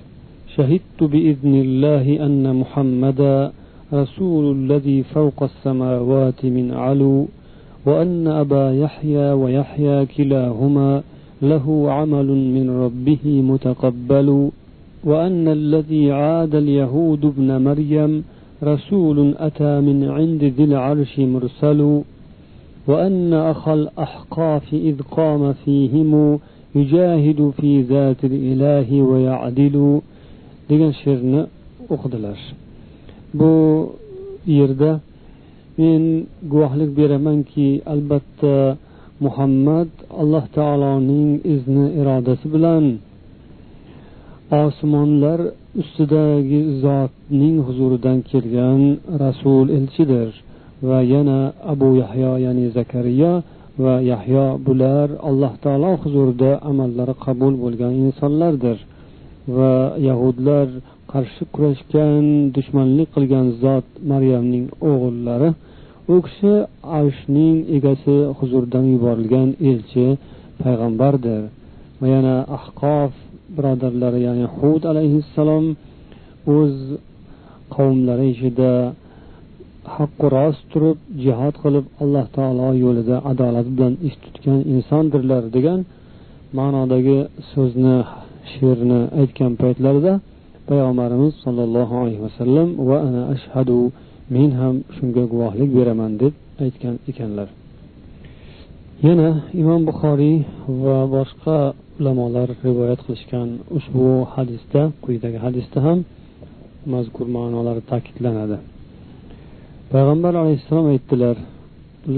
شهدت 0.57 1.01
بإذن 1.13 1.55
الله 1.55 2.27
أن 2.27 2.45
محمدا 2.61 3.53
رسول 3.93 4.45
الذي 4.57 5.03
فوق 5.15 5.43
السماوات 5.43 6.41
من 6.45 6.67
علو 6.75 7.27
وأن 7.87 8.27
أبا 8.27 8.65
يحيى 8.85 9.33
ويحيى 9.33 10.07
كلاهما 10.07 11.03
له 11.43 11.67
عمل 11.97 12.29
من 12.57 12.67
ربه 12.85 13.25
متقبل 13.51 14.29
وأن 15.05 15.49
الذي 15.49 16.13
عاد 16.13 16.55
اليهود 16.55 17.25
ابن 17.25 17.49
مريم 17.67 18.13
رسول 18.64 19.36
أتى 19.38 19.74
من 19.88 20.10
عند 20.18 20.44
ذي 20.44 20.64
العرش 20.64 21.20
مرسل 21.20 22.02
وأن 22.88 23.34
أخا 23.34 23.74
الأحقاف 23.74 24.74
إذ 24.74 25.02
قام 25.02 25.54
فيهم 25.54 26.40
يجاهد 26.76 27.54
في 27.60 27.82
ذات 27.82 28.22
الإله 28.24 29.02
ويعدل 29.02 30.02
degan 30.70 30.92
she'rni 31.02 31.42
o'qidilar 31.94 32.40
bu 33.40 33.54
yerda 34.58 34.92
men 35.78 36.04
guvohlik 36.52 36.92
beramanki 37.00 37.68
albatta 37.94 38.56
muhammad 39.26 39.90
alloh 40.22 40.46
taoloning 40.58 41.30
izni 41.54 41.86
irodasi 42.00 42.48
bilan 42.56 42.86
osmonlar 44.64 45.40
ustidagi 45.79 46.61
zotning 46.83 47.57
huzuridan 47.67 48.19
kelgan 48.31 48.83
rasul 49.23 49.67
elchidir 49.79 50.31
va 50.89 50.99
yana 51.15 51.53
abu 51.73 51.89
yahyo 52.03 52.33
ya'ni 52.45 52.67
zakariya 52.77 53.33
va 53.85 53.95
yahyo 54.13 54.47
bular 54.67 55.09
alloh 55.29 55.53
taolo 55.65 55.93
huzurida 56.03 56.51
amallari 56.71 57.15
qabul 57.25 57.55
bo'lgan 57.65 57.93
insonlardir. 58.05 58.79
Va 59.57 59.75
yahudlar 60.09 60.67
qarshi 61.13 61.43
kurashgan 61.55 62.25
dushmanlik 62.57 63.09
qilgan 63.15 63.47
zot 63.63 63.87
maryamning 64.11 64.67
o'g'illari 64.91 65.49
u 66.13 66.17
kishi 66.27 66.55
arshning 66.99 67.57
egasi 67.77 68.17
huzuridan 68.39 68.85
yuborilgan 68.95 69.49
elchi 69.71 70.07
payg'ambardir. 70.63 71.43
Va 72.01 72.07
yana 72.15 72.37
ahqof 72.59 73.13
birodarlari 73.57 74.21
ya'ni 74.27 74.47
hud 74.57 74.83
alayhissalom 74.93 75.65
o'z 76.57 76.77
qavmlari 77.75 78.27
ichida 78.35 78.73
haqqu 79.97 80.27
rost 80.37 80.63
turib 80.73 80.99
jihod 81.25 81.55
qilib 81.63 81.87
alloh 82.03 82.27
taolo 82.37 82.69
yo'lida 82.85 83.17
adolat 83.31 83.67
bilan 83.75 83.95
ish 84.09 84.17
tutgan 84.25 84.61
insondirlar 84.75 85.43
degan 85.57 85.81
ma'nodagi 86.59 87.19
so'zni 87.53 87.97
she'rni 88.53 89.01
aytgan 89.21 89.53
paytlarida 89.63 90.13
payg'ambarimiz 90.69 91.33
sollallohu 91.45 91.95
alayhi 92.03 92.23
vasallam 92.27 92.69
va 92.89 92.97
ana 93.09 93.23
ashhadu 93.35 93.79
men 94.35 94.51
ham 94.61 94.75
shunga 94.97 95.25
guvohlik 95.33 95.71
beraman 95.79 96.13
deb 96.23 96.35
aytgan 96.65 96.95
ekanlar. 97.11 97.49
Yana 99.07 99.31
imom 99.63 99.81
buxoriy 99.89 100.37
va 100.85 100.99
boshqa 101.17 101.57
ulamolar 102.00 102.50
rivoyat 102.66 103.00
qilishgan 103.06 103.50
ushbu 103.78 104.06
hadisda 104.36 104.82
quyidagi 105.04 105.40
hadisda 105.46 105.80
ham 105.86 106.00
mazkur 106.94 107.28
ma'nolar 107.38 107.78
ta'kidlanadi 107.92 108.58
payg'ambar 109.92 110.34
alayhissalom 110.44 110.88
aytdilar 110.96 111.38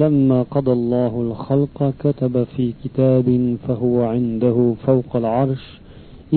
لما 0.01 0.39
قضى 0.55 0.73
الله 0.79 1.13
الخلق 1.27 1.77
كتب 2.03 2.43
في 2.53 2.65
كتاب 2.83 3.27
فهو 3.67 3.97
عنده 4.13 4.57
فوق 4.85 5.11
العرش 5.21 5.63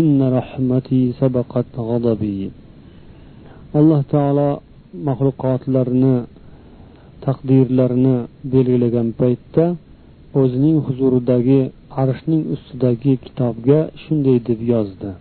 إن 0.00 0.18
رحمتي 0.38 1.02
سبقت 1.20 1.72
غضبي 1.78 2.40
alloh 3.78 4.02
taolo 4.12 4.48
maxluqotlarni 5.06 6.14
taqdirlarini 7.24 8.16
belgilagan 8.52 9.08
paytda 9.20 9.64
o'zining 10.40 10.78
huzuridagi 10.86 11.60
arshning 12.03 12.43
ustidagi 12.53 13.13
kitobga 13.25 13.79
shunday 14.03 14.37
deb 14.47 14.59
yozdi. 14.73 15.11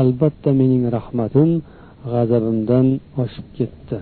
Albatta 0.00 0.50
mening 0.60 0.84
rahmatim 0.96 1.50
g'azabimdan 2.12 2.86
oshib 3.22 3.46
ketdi. 3.58 3.98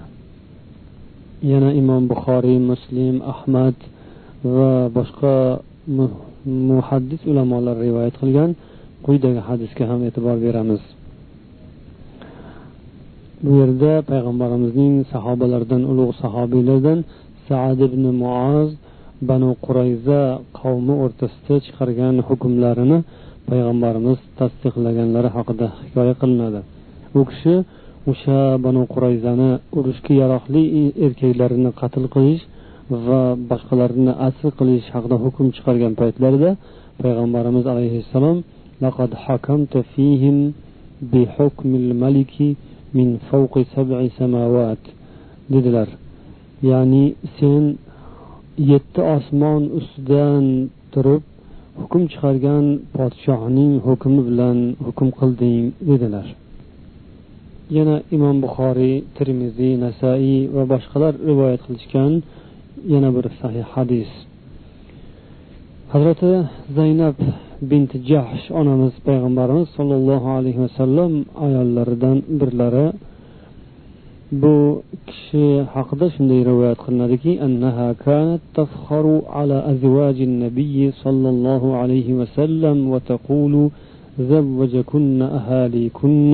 Yana 1.50 1.70
imom 1.80 2.02
buxoriy 2.12 2.58
muslim 2.70 3.14
ahmad 3.34 3.76
va 4.56 4.72
boshqa 4.96 5.34
muhaddis 6.70 7.22
ulamolar 7.30 7.76
rivoyat 7.86 8.14
qilgan 8.22 8.50
quyidagi 9.04 9.40
hadisga 9.48 9.84
ham 9.90 10.00
e'tibor 10.08 10.36
beramiz. 10.46 10.82
Bu 13.44 13.50
yerda 13.60 13.92
payg'ambarimizning 14.10 14.94
sahobalaridan 15.12 15.82
ulug' 15.90 16.14
sahobiylardan 16.22 16.98
saad 17.48 17.78
ibn 17.88 18.04
muoz 18.22 18.70
banu 19.29 19.49
qurayza 19.65 20.21
qavmi 20.59 20.93
o'rtasida 21.03 21.55
chiqargan 21.65 22.15
hukmlarini 22.27 22.97
payg'ambarimiz 23.49 24.19
tasdiqlaganlari 24.39 25.29
haqida 25.37 25.67
hikoya 25.81 26.13
qilinadi 26.21 26.59
u 27.19 27.21
kishi 27.29 27.53
o'sha 28.11 28.39
banu 28.65 28.81
qurayzani 28.93 29.49
urushga 29.77 30.13
yaroqli 30.21 30.63
erkaklarini 31.05 31.71
qatl 31.81 32.03
qilish 32.15 32.43
va 33.07 33.21
boshqalarini 33.49 34.13
asr 34.27 34.51
qilish 34.59 34.87
haqida 34.95 35.15
hukm 35.23 35.45
chiqargan 35.55 35.93
paytlarida 36.01 36.49
payg'ambarimiz 37.01 37.65
alayhissalom 37.73 38.37
لقد 38.85 39.11
حكمت 39.25 39.73
فيهم 39.93 40.37
بحكم 41.13 41.69
الملك 41.81 42.35
من 42.97 43.07
فوق 43.29 43.53
سبع 43.75 43.97
سماوات 44.19 44.83
dedilar 45.53 45.89
ya'ni 46.69 47.05
sen 47.37 47.63
yetti 48.58 49.00
osmon 49.16 49.62
ustidan 49.78 50.44
turib 50.92 51.22
hukm 51.80 52.02
chiqargan 52.12 52.64
podshohning 52.96 53.72
hukmi 53.86 54.20
bilan 54.28 54.58
hukm 54.86 55.08
qilding 55.18 55.64
dedilar. 55.88 56.26
Yana 57.76 57.96
imom 58.16 58.36
buxoriy 58.44 58.96
termiziy 59.16 59.74
nasaiy 59.84 60.40
va 60.54 60.62
boshqalar 60.72 61.12
rivoyat 61.28 61.60
qilishgan 61.66 62.12
yana 62.92 63.10
bir 63.16 63.24
sahih 63.40 63.64
hadis. 63.74 64.10
Hazrati 65.92 66.32
zaynab 66.76 67.16
bint 67.70 67.92
jahsh 68.10 68.44
onamiz 68.60 68.94
payg'ambarimiz 69.06 69.68
sollallohu 69.76 70.28
alayhi 70.38 70.60
vasallam 70.66 71.12
ayollaridan 71.46 72.16
birlari 72.40 72.86
bu 74.41 74.55
kishi 75.07 75.45
haqida 75.73 76.05
shunday 76.15 76.41
rivoyat 76.49 76.77
qilinadiki 76.83 77.31
annaha 77.47 77.87
kanat 78.05 78.41
tafkharu 78.59 79.15
ala 79.39 79.57
azwaji 79.71 80.25
nabiy 80.43 80.91
sollallohu 81.03 81.75
alayhi 81.81 82.17
vasallam 82.21 82.77
va 82.91 82.99
taqulu 83.11 83.63
زوجكن 84.19 85.21
أهاليكن 85.21 86.33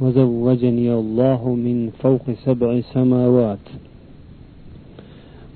وزوجني 0.00 0.88
الله 1.00 1.40
من 1.66 1.76
فوق 2.02 2.24
سبع 2.46 2.70
سماوات 2.94 3.66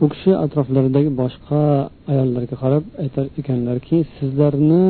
u 0.05 0.09
kishi 0.09 0.33
atroflaridagi 0.45 1.11
boshqa 1.23 1.63
ayollarga 2.13 2.57
qarab 2.63 2.85
aytar 3.03 3.25
ekanlarki 3.41 3.99
sizlarni 4.17 4.85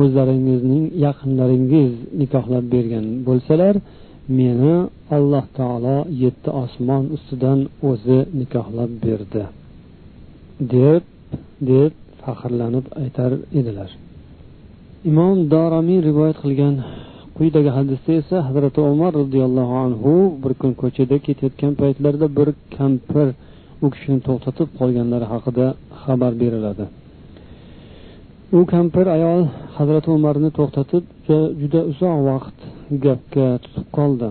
o'zlaringizning 0.00 0.84
yaqinlaringiz 1.06 1.92
nikohlab 2.20 2.64
bergan 2.74 3.06
bo'lsalar 3.28 3.74
meni 4.27 4.75
alloh 5.17 5.45
taolo 5.57 5.97
yetti 6.23 6.49
osmon 6.63 7.03
ustidan 7.15 7.59
o'zi 7.89 8.19
nikohlab 8.39 8.91
berdi. 9.03 9.43
Deb 10.73 11.03
deb 11.69 11.91
faxrlanib 12.21 12.85
aytar 13.01 13.31
edilar. 13.59 13.89
Imom 15.09 15.37
doromiy 15.53 15.99
rivoyat 16.07 16.37
qilgan 16.43 16.75
quyidagi 17.37 17.71
hadisda 17.77 18.11
esa 18.21 18.37
hazrati 18.47 18.79
umar 18.93 19.11
roziyallohu 19.21 19.75
anhu 19.85 20.13
bir 20.43 20.53
kun 20.61 20.71
ko'chada 20.81 21.15
ketayotgan 21.25 21.73
paytlarida 21.81 22.27
bir 22.37 22.49
kampir 22.77 23.27
u 23.83 23.87
kishini 23.93 24.19
to'xtatib 24.27 24.67
qolganlari 24.79 25.25
haqida 25.33 25.65
xabar 26.03 26.31
beriladi. 26.41 26.85
U 28.57 28.59
kampir 28.73 29.05
ayol 29.17 29.41
hazrati 29.77 30.09
umarni 30.17 30.49
to'xtatib 30.57 31.03
juda 31.61 31.81
uzoq 31.91 32.17
vaqt 32.29 32.57
gapga 33.05 33.47
tutib 33.63 33.85
qoldi. 33.97 34.29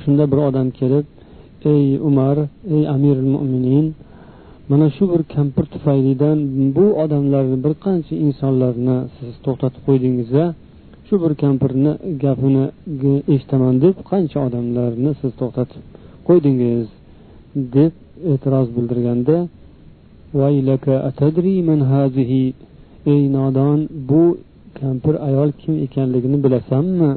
Shunda 0.00 0.24
bir 0.30 0.38
odam 0.48 0.68
kelib 0.78 1.06
ey 1.72 1.84
umar 2.08 2.36
ey 2.74 2.82
amiril 2.94 3.28
mo'minin 3.34 3.86
mana 4.70 4.86
shu 4.96 5.04
bir 5.12 5.22
kampir 5.34 5.64
tufaylidan 5.74 6.38
bu 6.76 6.86
odamlarni 7.04 7.56
bir 7.64 7.74
qancha 7.84 8.14
insonlarni 8.26 8.96
siz 9.16 9.32
to'xtatib 9.44 9.82
qo'ydingiz 9.88 10.30
shu 11.06 11.14
bir 11.22 11.32
kampirni 11.42 11.92
gapini 12.24 12.64
eshitaman 13.34 13.74
deb 13.84 13.96
qancha 14.10 14.38
odamlarni 14.48 15.10
siz 15.20 15.32
to'xtatib 15.40 15.82
qo'ydingiz? 16.28 16.86
deb 17.76 17.92
e'tiroz 18.32 18.68
bildirganda 18.76 19.36
ey 23.12 23.22
nodon 23.28 23.88
bu 24.08 24.38
kampir 24.80 25.14
ayol 25.28 25.50
kim 25.60 25.74
ekanligini 25.86 26.38
bilasanmi 26.44 27.10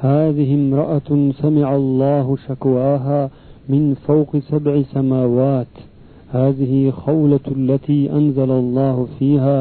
هذه 0.00 0.50
امرأة 0.54 1.10
سمع 1.42 1.68
الله 1.76 2.26
شكواها 2.48 3.20
من 3.68 3.82
فوق 4.06 4.30
سبع 4.50 4.82
سماوات. 4.94 5.74
هذه 6.32 6.90
خولة 6.90 7.46
التي 7.58 8.00
أنزل 8.18 8.50
الله 8.50 8.96
فيها. 9.18 9.58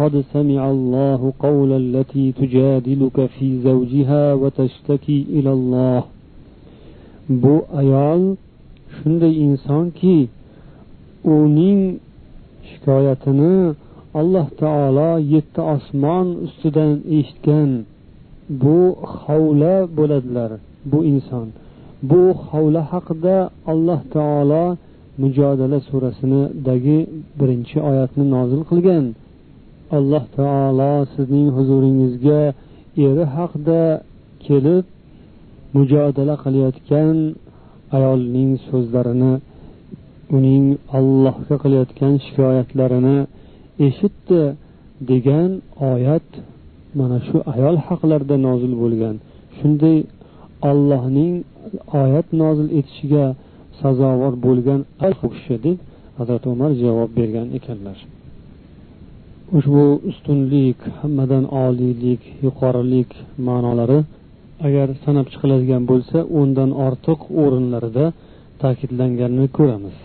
قد 0.00 0.24
سمع 0.32 0.62
الله 0.70 1.20
قول 1.38 1.70
التي 1.72 2.32
تجادلك 2.32 3.26
في 3.36 3.46
زوجها 3.60 4.24
وتشتكي 4.40 5.18
إلى 5.36 5.52
الله. 5.52 6.00
bu 7.28 7.64
ayol 7.76 8.36
shunday 8.96 9.32
insonki 9.44 10.28
uning 11.24 12.00
shikoyatini 12.68 13.74
alloh 14.20 14.46
taolo 14.62 15.10
yetti 15.34 15.60
osmon 15.74 16.26
ustidan 16.46 16.92
eshitgan 17.18 17.70
bu 18.62 18.78
hovla 19.20 19.74
bo'ladilar 19.96 20.50
bu 20.90 20.98
inson. 21.12 21.46
Bu 22.10 22.22
hovla 22.48 22.82
haqida 22.92 23.36
alloh 23.72 24.00
taolo 24.14 24.64
mujodala 25.22 25.78
surasinidagi 25.88 26.98
birinchi 27.38 27.76
oyatni 27.90 28.24
nozil 28.34 28.62
qilgan. 28.70 29.04
Alloh 29.96 30.24
taolo 30.38 30.92
sizning 31.14 31.48
huzuringizga 31.56 32.40
eri 33.08 33.24
haqida 33.36 33.82
kelib 34.46 34.84
mujodala 35.76 36.34
qilayotgan 36.44 37.16
ayolning 37.96 38.50
so'zlarini 38.68 39.34
uning 40.36 40.64
allohga 40.98 41.56
qilayotgan 41.62 42.12
shikoyatlarini 42.24 43.18
eshitdi 43.86 44.42
degan 45.10 45.50
oyat 45.92 46.28
mana 46.98 47.18
shu 47.26 47.36
ayol 47.54 47.76
haqlarida 47.86 48.36
nozil 48.46 48.72
bo'lgan. 48.82 49.16
Shunday 49.58 49.98
ollohning 50.70 51.34
oyat 52.02 52.28
nozil 52.42 52.68
etishiga 52.78 53.26
sazovor 53.80 54.34
bo'lgan 54.46 54.80
kishi 55.34 55.56
deb 55.64 55.78
hazrati 56.18 56.46
umar 56.54 56.70
javob 56.82 57.10
bergan 57.18 57.48
ekanlar. 57.58 57.98
Ushbu 59.58 59.84
ustunlik 60.10 60.78
hammadan 61.00 61.44
oliylik 61.64 62.22
yuqorilik 62.44 63.10
ma'nolari 63.46 64.00
agar 64.66 64.88
sanab 65.04 65.26
chiqiladigan 65.32 65.82
bo'lsa 65.90 66.18
o'ndan 66.38 66.70
ortiq 66.86 67.20
o'rinlarida 67.42 68.06
ta'kidlanganini 68.62 69.46
ko'ramiz. 69.56 69.96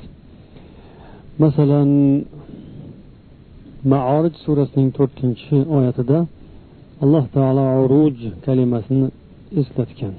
Masalan 1.43 1.89
maorij 3.83 4.35
surasining 4.43 4.91
to'rtinchi 4.97 5.55
oyatida 5.77 6.19
alloh 7.03 7.25
taolo 7.35 7.63
uruj 7.83 8.17
kalimasini 8.45 9.07
eslatgan. 9.61 10.13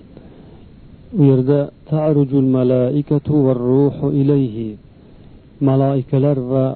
U 1.19 1.23
yerda 1.31 1.59
tarujul 1.91 2.49
malaikatu 2.59 3.35
va 3.47 3.53
ruhu 3.55 4.07
ilayhi. 4.21 4.71
Maloikalar 5.67 6.39
va 6.53 6.67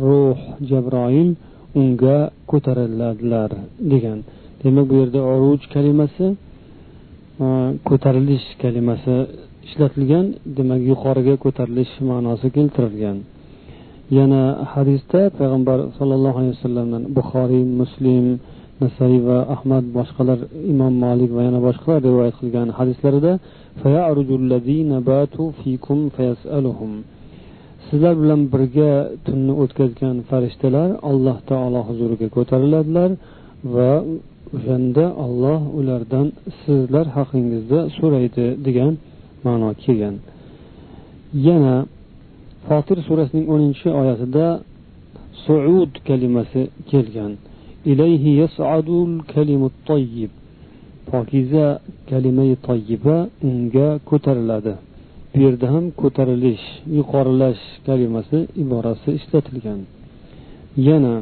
ruh 0.00 0.38
jabroil 0.70 1.30
unga 1.80 2.18
ko'tariladilar 2.50 3.50
degan. 3.92 4.18
Demak 4.62 4.84
bu 4.90 4.94
yerda 5.00 5.20
uruj 5.34 5.60
kalimasi 5.74 6.26
e, 7.44 7.46
ko'tarilish 7.88 8.46
kalimasi 8.62 9.16
ishlatilgan. 9.66 10.26
Demak 10.56 10.80
yuqoriga 10.90 11.34
ko'tarilish 11.44 11.94
ma'nosi 12.08 12.48
keltirilgan. 12.56 13.18
Yana 14.18 14.42
hadisda 14.72 15.20
payg'ambar 15.38 15.78
sollallohu 15.98 16.36
alayhi 16.40 16.54
vasallamdan 16.56 17.02
buxoriy 17.16 17.64
muslim 17.80 18.24
nasaiy 18.82 19.18
va 19.28 19.38
ahmad 19.54 19.84
boshqalar 19.96 20.38
imom 20.72 20.94
molik 21.04 21.30
va 21.36 21.42
yana 21.48 21.60
boshqalar 21.68 22.00
rivoyat 22.08 22.34
qilgan 22.40 22.68
hadislarida 22.78 23.32
sizlar 27.88 28.14
bilan 28.22 28.40
birga 28.54 28.92
tunni 29.26 29.52
o'tkazgan 29.62 30.16
farishtalar 30.30 30.88
alloh 31.10 31.36
taolo 31.50 31.80
huzuriga 31.88 32.28
ko'tariladilar 32.36 33.10
va 33.74 33.92
o'shanda 34.56 35.04
olloh 35.24 35.60
ulardan 35.78 36.26
sizlar 36.62 37.06
haqingizda 37.16 37.78
so'raydi 37.98 38.46
degan 38.66 38.92
ma'no 39.46 39.70
kelgan. 39.84 40.14
Yana 41.46 41.74
fotir 42.66 42.98
surasining 43.06 43.46
o'ninchi 43.54 43.88
oyatida 44.00 44.46
suud 45.44 45.92
kalimasi 46.08 46.62
kelgan. 46.90 47.32
Ilayhi 47.90 48.30
yas'adul 48.42 49.12
kalimut 49.34 49.74
toyyib 49.88 50.32
pokiza 51.10 51.66
kalimai 52.10 52.52
toyyiba 52.66 53.16
unga 53.48 53.88
ko'tariladi. 54.10 54.74
Bu 55.32 55.38
yerda 55.44 55.66
ham 55.74 55.84
ko'tarilish 56.00 56.64
yuqorilash 56.98 57.62
kalimasi 57.86 58.38
iborasi 58.62 59.10
ishlatilgan. 59.18 59.80
Yana 60.88 61.14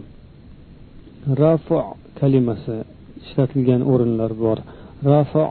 rafo 1.43 1.79
kalimasi 2.21 2.77
ishlatilgan 3.23 3.81
o'rinlar 3.93 4.33
bor. 4.45 4.59
Rafo 5.11 5.45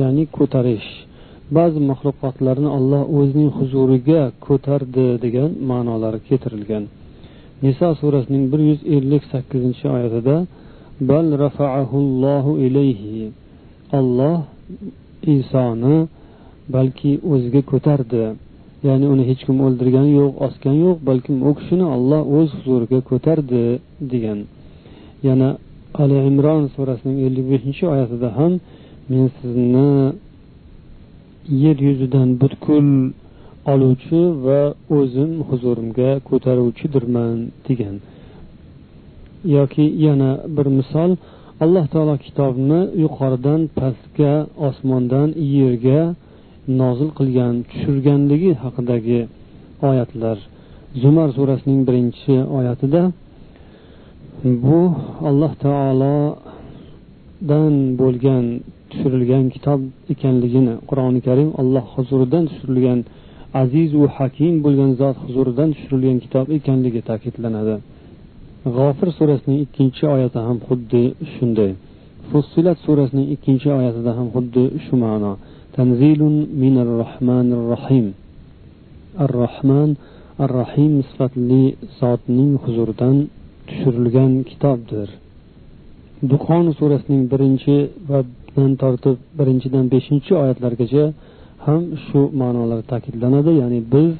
ya'ni 0.00 0.24
ko'tarish. 0.36 0.88
Ba'zi 1.56 1.80
maxluqotlarni 1.90 2.68
olloh 2.78 3.02
o'zining 3.18 3.50
huzuriga 3.58 4.22
ko'tardi 4.46 5.06
degan 5.24 5.50
ma'nolari 5.70 6.18
keltirilgan. 6.28 6.84
Niso 7.64 7.88
surasining 8.00 8.44
bir 8.52 8.60
yuz 8.68 8.80
ellik 8.96 9.22
sakkizinchi 9.32 9.86
oyatida 9.96 10.36
bal 11.10 11.26
rafa'ahullohu 11.44 12.52
ilayhi. 12.66 13.22
Olloh 13.98 14.38
isoni 15.36 15.96
balki 16.74 17.12
o'ziga 17.32 17.62
ko'tardi. 17.72 18.24
Ya'ni 18.88 19.06
uni 19.12 19.24
hech 19.30 19.42
kim 19.46 19.56
o'ldirgani 19.66 20.10
yo'q 20.20 20.32
osgani 20.46 20.78
yo'q 20.86 20.98
balkim 21.08 21.36
u 21.48 21.50
kishini 21.58 21.86
olloh 21.96 22.22
o'z 22.38 22.48
huzuriga 22.56 23.00
ko'tardi 23.10 23.64
degan. 24.12 24.38
Yana 25.28 25.48
ali 26.02 26.16
imron 26.30 26.62
surasining 26.74 27.18
ellik 27.26 27.46
beshinchi 27.52 27.84
oyatida 27.94 28.28
ham 28.38 28.52
men 29.10 29.24
sizni 29.38 29.88
yer 31.62 31.78
yuzidan 31.88 32.28
butkul 32.40 32.88
oluvchi 33.72 34.22
va 34.44 34.60
o'zim 34.98 35.32
huzurimga 35.48 36.10
ko'taruvchidirman 36.28 37.36
degan. 37.66 37.96
Yoki 39.56 39.84
yana 40.06 40.30
bir 40.56 40.66
misol 40.78 41.10
alloh 41.64 41.84
taolo 41.92 42.16
kitobni 42.26 42.80
yuqoridan 43.02 43.60
pastga 43.78 44.32
osmondan 44.68 45.28
yerga 45.56 46.00
nozil 46.80 47.10
qilgan 47.18 47.54
tushirganligi 47.70 48.52
haqidagi 48.62 49.20
oyatlar. 49.90 50.36
Zumar 51.02 51.28
surasining 51.36 51.80
birinchi 51.88 52.34
oyatida 52.58 53.02
bu 54.64 54.80
alloh 55.28 55.52
taolodan 55.64 56.14
bo'lgan 58.00 58.44
tushirilgan 58.90 59.44
kitob 59.54 59.80
ekanligini 60.12 60.74
qur'oni 60.88 61.20
karim 61.28 61.50
alloh 61.60 61.84
huzuridan 61.94 62.44
tushirilgan 62.50 63.00
azizu 63.62 64.02
hakim 64.16 64.54
bo'lgan 64.64 64.90
zot 65.00 65.16
huzuridan 65.24 65.68
tushirilgan 65.74 66.18
kitob 66.24 66.46
ekanligi 66.58 67.00
ta'kidlanadi. 67.08 67.76
G'ofir 68.76 69.08
surasining 69.18 69.58
ikkinchi 69.66 70.04
oyati 70.14 70.38
ham 70.46 70.58
xuddi 70.68 71.04
shunday. 71.32 71.70
Fussilat 72.30 72.78
surasining 72.86 73.26
ikkinchi 73.34 73.68
oyatida 73.78 74.12
ham 74.18 74.28
xuddi 74.34 74.64
shu 74.84 74.94
ma'no. 75.04 75.32
Tanzilun 75.76 76.36
minar 76.62 76.88
rohmanir 77.02 77.62
rohim 77.72 78.06
ar 79.22 79.30
rohman 79.42 79.90
ar 80.42 80.50
rohim 80.60 80.92
sifatli 81.08 81.62
zotning 81.98 82.52
huzuridan 82.62 83.16
tushirilgan 83.68 84.32
kitobdir. 84.50 85.08
Duqon 86.30 86.64
surasining 86.78 87.22
birinchi 87.32 87.76
vadan 88.56 88.74
tortib 88.82 89.16
birinchidan 89.38 89.84
beshinchi 89.94 90.32
oyatlargacha 90.42 91.04
ham 91.66 91.82
shu 92.06 92.20
ma'nolar 92.42 92.80
ta'kidlanadi. 92.92 93.50
Ya'ni 93.62 93.80
biz 93.94 94.12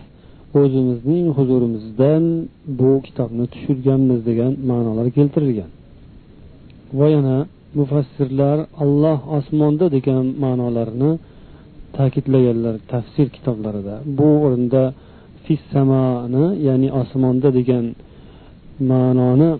o'zimizning 0.61 1.27
huzurimizdan 1.37 2.25
bu 2.81 2.91
kitobni 3.07 3.45
tushirganmiz 3.53 4.21
degan 4.29 4.53
ma'nolar 4.71 5.07
keltirilgan. 5.17 5.71
Va 6.99 7.07
yana 7.17 7.37
mufassirlar 7.79 8.59
alloh 8.83 9.19
osmonda 9.39 9.87
degan 9.97 10.25
ma'nolarni 10.45 11.11
ta'kidlaganlar 11.97 12.75
tafsir 12.93 13.27
kitoblarida. 13.37 13.95
Bu 14.19 14.29
o'rinda 14.45 14.83
fissamani 15.47 16.47
ya'ni 16.69 16.89
osmonda 17.01 17.49
degan 17.59 17.85
ma'noni 18.91 19.51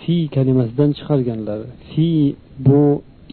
fi 0.00 0.16
kalimasidan 0.36 0.90
chiqarganlar. 0.98 1.58
Fi 1.90 2.08
bu 2.66 2.82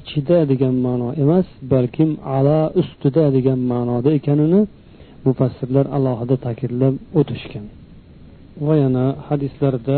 ichida 0.05 0.37
degan 0.51 0.75
ma'no 0.85 1.07
emas 1.23 1.47
balkim 1.73 2.09
ala 2.37 2.59
ustida 2.81 3.23
degan 3.37 3.59
ma'noda 3.71 4.09
ekanini 4.19 4.61
mufassirlar 5.25 5.85
alohida 5.97 6.35
ta'kidlab 6.45 6.93
o'tishgan. 7.19 7.65
Va 8.65 8.73
yana 8.83 9.05
hadislarda 9.27 9.97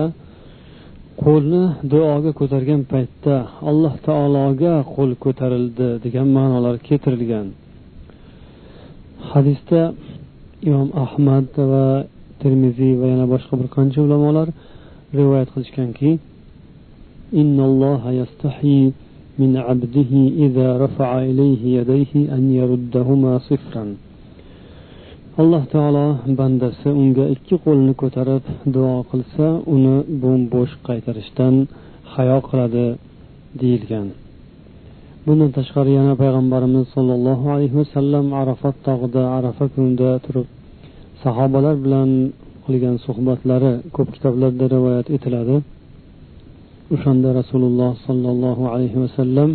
qo'lni 1.24 1.64
duoga 1.92 2.32
ko'targan 2.40 2.82
paytda 2.92 3.36
alloh 3.70 3.94
taologa 4.08 4.74
qo'l 4.94 5.12
ko'tarildi 5.24 5.88
degan 6.06 6.28
ma'nolar 6.38 6.76
keltirilgan. 6.88 7.48
Hadisda 9.32 9.82
imom 10.70 10.90
ahmad 11.06 11.50
va 11.72 11.86
termiziy 12.42 12.94
va 13.02 13.08
yana 13.14 13.26
boshqa 13.34 13.54
bir 13.60 13.68
qancha 13.76 14.00
ulamolar 14.06 14.48
rivoyat 15.18 15.50
qilishganki 15.54 16.10
من 19.41 19.57
عبده 19.57 20.13
إذا 20.47 20.69
رفع 20.85 21.11
إليه 21.31 21.63
يديه 21.79 22.13
أن 22.37 22.43
يردهما 22.61 23.33
صفرا 23.49 23.87
alloh 25.41 25.65
taolo 25.73 26.07
bandasi 26.39 26.89
unga 27.03 27.25
ikki 27.35 27.57
qo'lini 27.65 27.95
ko'tarib 28.03 28.45
duo 28.75 28.97
qilsa 29.11 29.47
uni 29.75 29.97
bo'm 30.23 30.41
bo'sh 30.55 30.75
qaytarishdan 30.89 31.55
hayo 32.15 32.39
qiladi 32.49 32.87
deyilgan 33.61 34.09
bundan 35.27 35.51
tashqari 35.59 35.93
yana 35.99 36.15
payg'ambarimiz 36.23 36.85
sollallohu 36.95 37.47
alayhi 37.55 37.77
vasallam 37.81 38.27
arafat 38.43 38.77
tog'ida 38.89 39.23
arafa 39.39 39.65
kunida 39.75 40.11
turib 40.25 40.47
sahobalar 41.23 41.77
bilan 41.85 42.11
qilgan 42.67 42.97
suhbatlari 43.07 43.73
ko'p 43.97 44.09
kitoblarda 44.15 44.65
rivoyat 44.75 45.07
etiladi 45.17 45.57
وشند 46.92 47.26
رسول 47.40 47.64
الله 47.70 47.92
صلى 48.08 48.30
الله 48.34 48.60
عليه 48.74 48.94
وسلم 49.04 49.50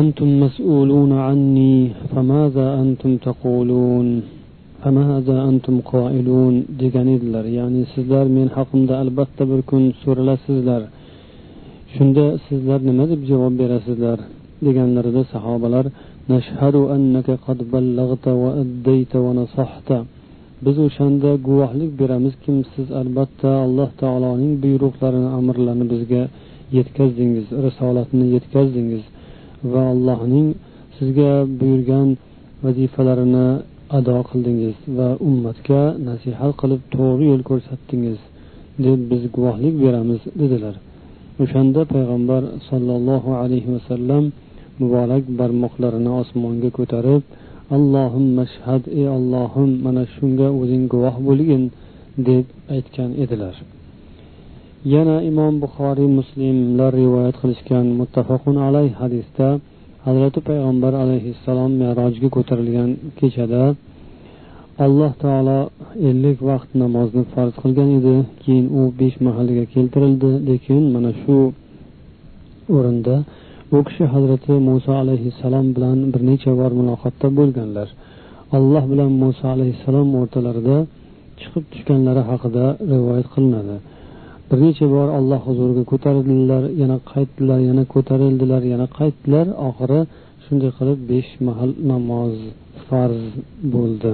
أنتم 0.00 0.28
مسؤولون 0.44 1.12
عني 1.26 1.74
فماذا 2.12 2.66
أنتم 2.82 3.12
تقولون 3.28 4.06
فماذا 4.82 5.36
أنتم 5.50 5.74
قائلون 5.92 6.54
deganedilar 6.80 7.44
ya'ni 7.58 7.82
sizlar 7.94 8.26
men 8.36 8.48
haqimda 8.56 8.94
albatta 9.02 9.42
bir 9.50 9.60
kun 9.70 9.82
so'ralasizlar 10.02 10.82
shunda 11.94 12.26
sizlar 12.46 12.80
nima 12.88 13.04
deb 13.12 13.20
javob 13.30 13.52
berasizlar 13.60 14.18
deganlarida 14.66 15.22
sahobalar 15.32 15.84
nashhadu 16.32 16.80
annaka 16.96 17.34
qad 17.46 17.58
ballag'ta 17.72 18.30
va 18.42 18.50
addayta 18.62 19.18
va 19.24 19.32
nasahta 19.40 19.96
biz 20.64 20.76
o'shanda 20.86 21.30
guvohlik 21.46 21.90
beramizki 22.00 22.52
siz 22.74 22.86
albatta 23.00 23.50
alloh 23.64 23.90
taoloning 24.02 24.52
buyruqlarini 24.64 25.30
amrlarini 25.38 25.86
bizga 25.92 26.22
yetkazdingiz 26.76 27.46
risolatni 27.66 28.26
yetkazdingiz 28.34 29.04
va 29.72 29.82
allohning 29.92 30.48
sizga 30.96 31.30
buyurgan 31.60 32.08
vazifalarini 32.64 33.46
ado 33.98 34.16
qildingiz 34.28 34.76
va 34.98 35.08
ummatga 35.28 35.82
nasihat 36.08 36.52
qilib 36.60 36.82
to'g'ri 36.94 37.24
yo'l 37.30 37.42
ko'rsatdingiz 37.50 38.18
deb 38.84 39.00
biz 39.10 39.22
guvohlik 39.34 39.74
beramiz 39.84 40.20
dedilar. 40.40 40.74
O'shanda 41.42 41.80
payg'ambar 41.94 42.42
sollallohu 42.68 43.30
alayhi 43.42 43.70
vasallam 43.76 44.24
muborak 44.80 45.24
barmoqlarini 45.40 46.10
osmonga 46.20 46.70
ko'tarib 46.78 47.22
allohim 47.76 48.26
mashhad 48.38 48.82
ey 48.98 49.06
ollohim 49.16 49.70
mana 49.84 50.02
shunga 50.14 50.48
o'zing 50.60 50.84
guvoh 50.92 51.16
bo'lgin 51.28 51.62
deb 52.28 52.44
aytgan 52.76 53.10
edilar. 53.24 53.56
Yana 54.94 55.16
imom 55.30 55.54
buxoriy 55.62 56.08
muslimlar 56.18 56.92
rivoyat 57.00 57.36
qilishgan 57.42 57.86
muttafaqun 58.00 58.56
alayh 58.66 58.90
hadisda 59.02 59.48
hazrati 60.06 60.40
payg'ambar 60.48 60.92
alayhissalom 61.04 61.72
merojga 61.82 62.28
ko'tarilgan 62.36 62.90
kechada 63.18 63.64
alloh 64.84 65.12
taolo 65.22 65.58
ellik 66.08 66.38
vaqt 66.50 66.70
namozni 66.82 67.22
farz 67.32 67.54
qilgan 67.62 67.88
edi 67.98 68.16
keyin 68.42 68.66
u 68.78 68.82
besh 69.00 69.16
mahalga 69.26 69.64
keltirildi 69.74 70.30
lekin 70.48 70.82
mana 70.94 71.10
shu 71.22 71.36
o'rinda 72.76 73.16
u 73.75 73.77
kishi 73.87 74.05
hazrati 74.13 74.53
muso 74.69 74.91
alayhissalom 75.03 75.67
bilan 75.75 75.97
bir 76.13 76.21
necha 76.29 76.51
bor 76.61 76.71
muloqotda 76.79 77.27
bo'lganlar 77.39 77.87
alloh 78.57 78.83
bilan 78.91 79.11
muso 79.23 79.45
alayhissalom 79.55 80.07
o'rtalarida 80.21 80.77
chiqib 81.39 81.63
tushganlari 81.73 82.21
haqida 82.29 82.65
rivoyat 82.91 83.27
qilinadi 83.33 83.75
bir 84.49 84.57
necha 84.65 84.85
bor 84.95 85.07
alloh 85.19 85.41
huzuriga 85.47 85.83
ko'tarildilar 85.91 86.63
yana 86.81 86.97
qaytdilar 87.11 87.59
yana 87.69 87.83
ko'tarildilar 87.93 88.61
yana 88.73 88.87
qaytdilar 88.97 89.47
oxiri 89.69 90.01
shunday 90.45 90.71
qilib 90.77 90.99
besh 91.11 91.31
mahal 91.47 91.71
namoz 91.91 92.35
farz 92.87 93.23
bo'ldi 93.73 94.11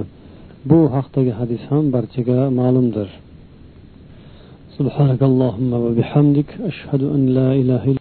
bu 0.70 0.78
haqdagi 0.94 1.32
hadis 1.40 1.62
ham 1.70 1.84
barchaga 1.94 2.38
ma'lumdir 2.60 3.08
سبحانك 4.78 5.22
اللهم 5.30 5.70
وبحمدك 5.84 6.50
أشهد 6.70 7.02
أن 7.14 7.22
لا 7.38 7.48
إله 7.60 7.82
إلا 7.90 8.00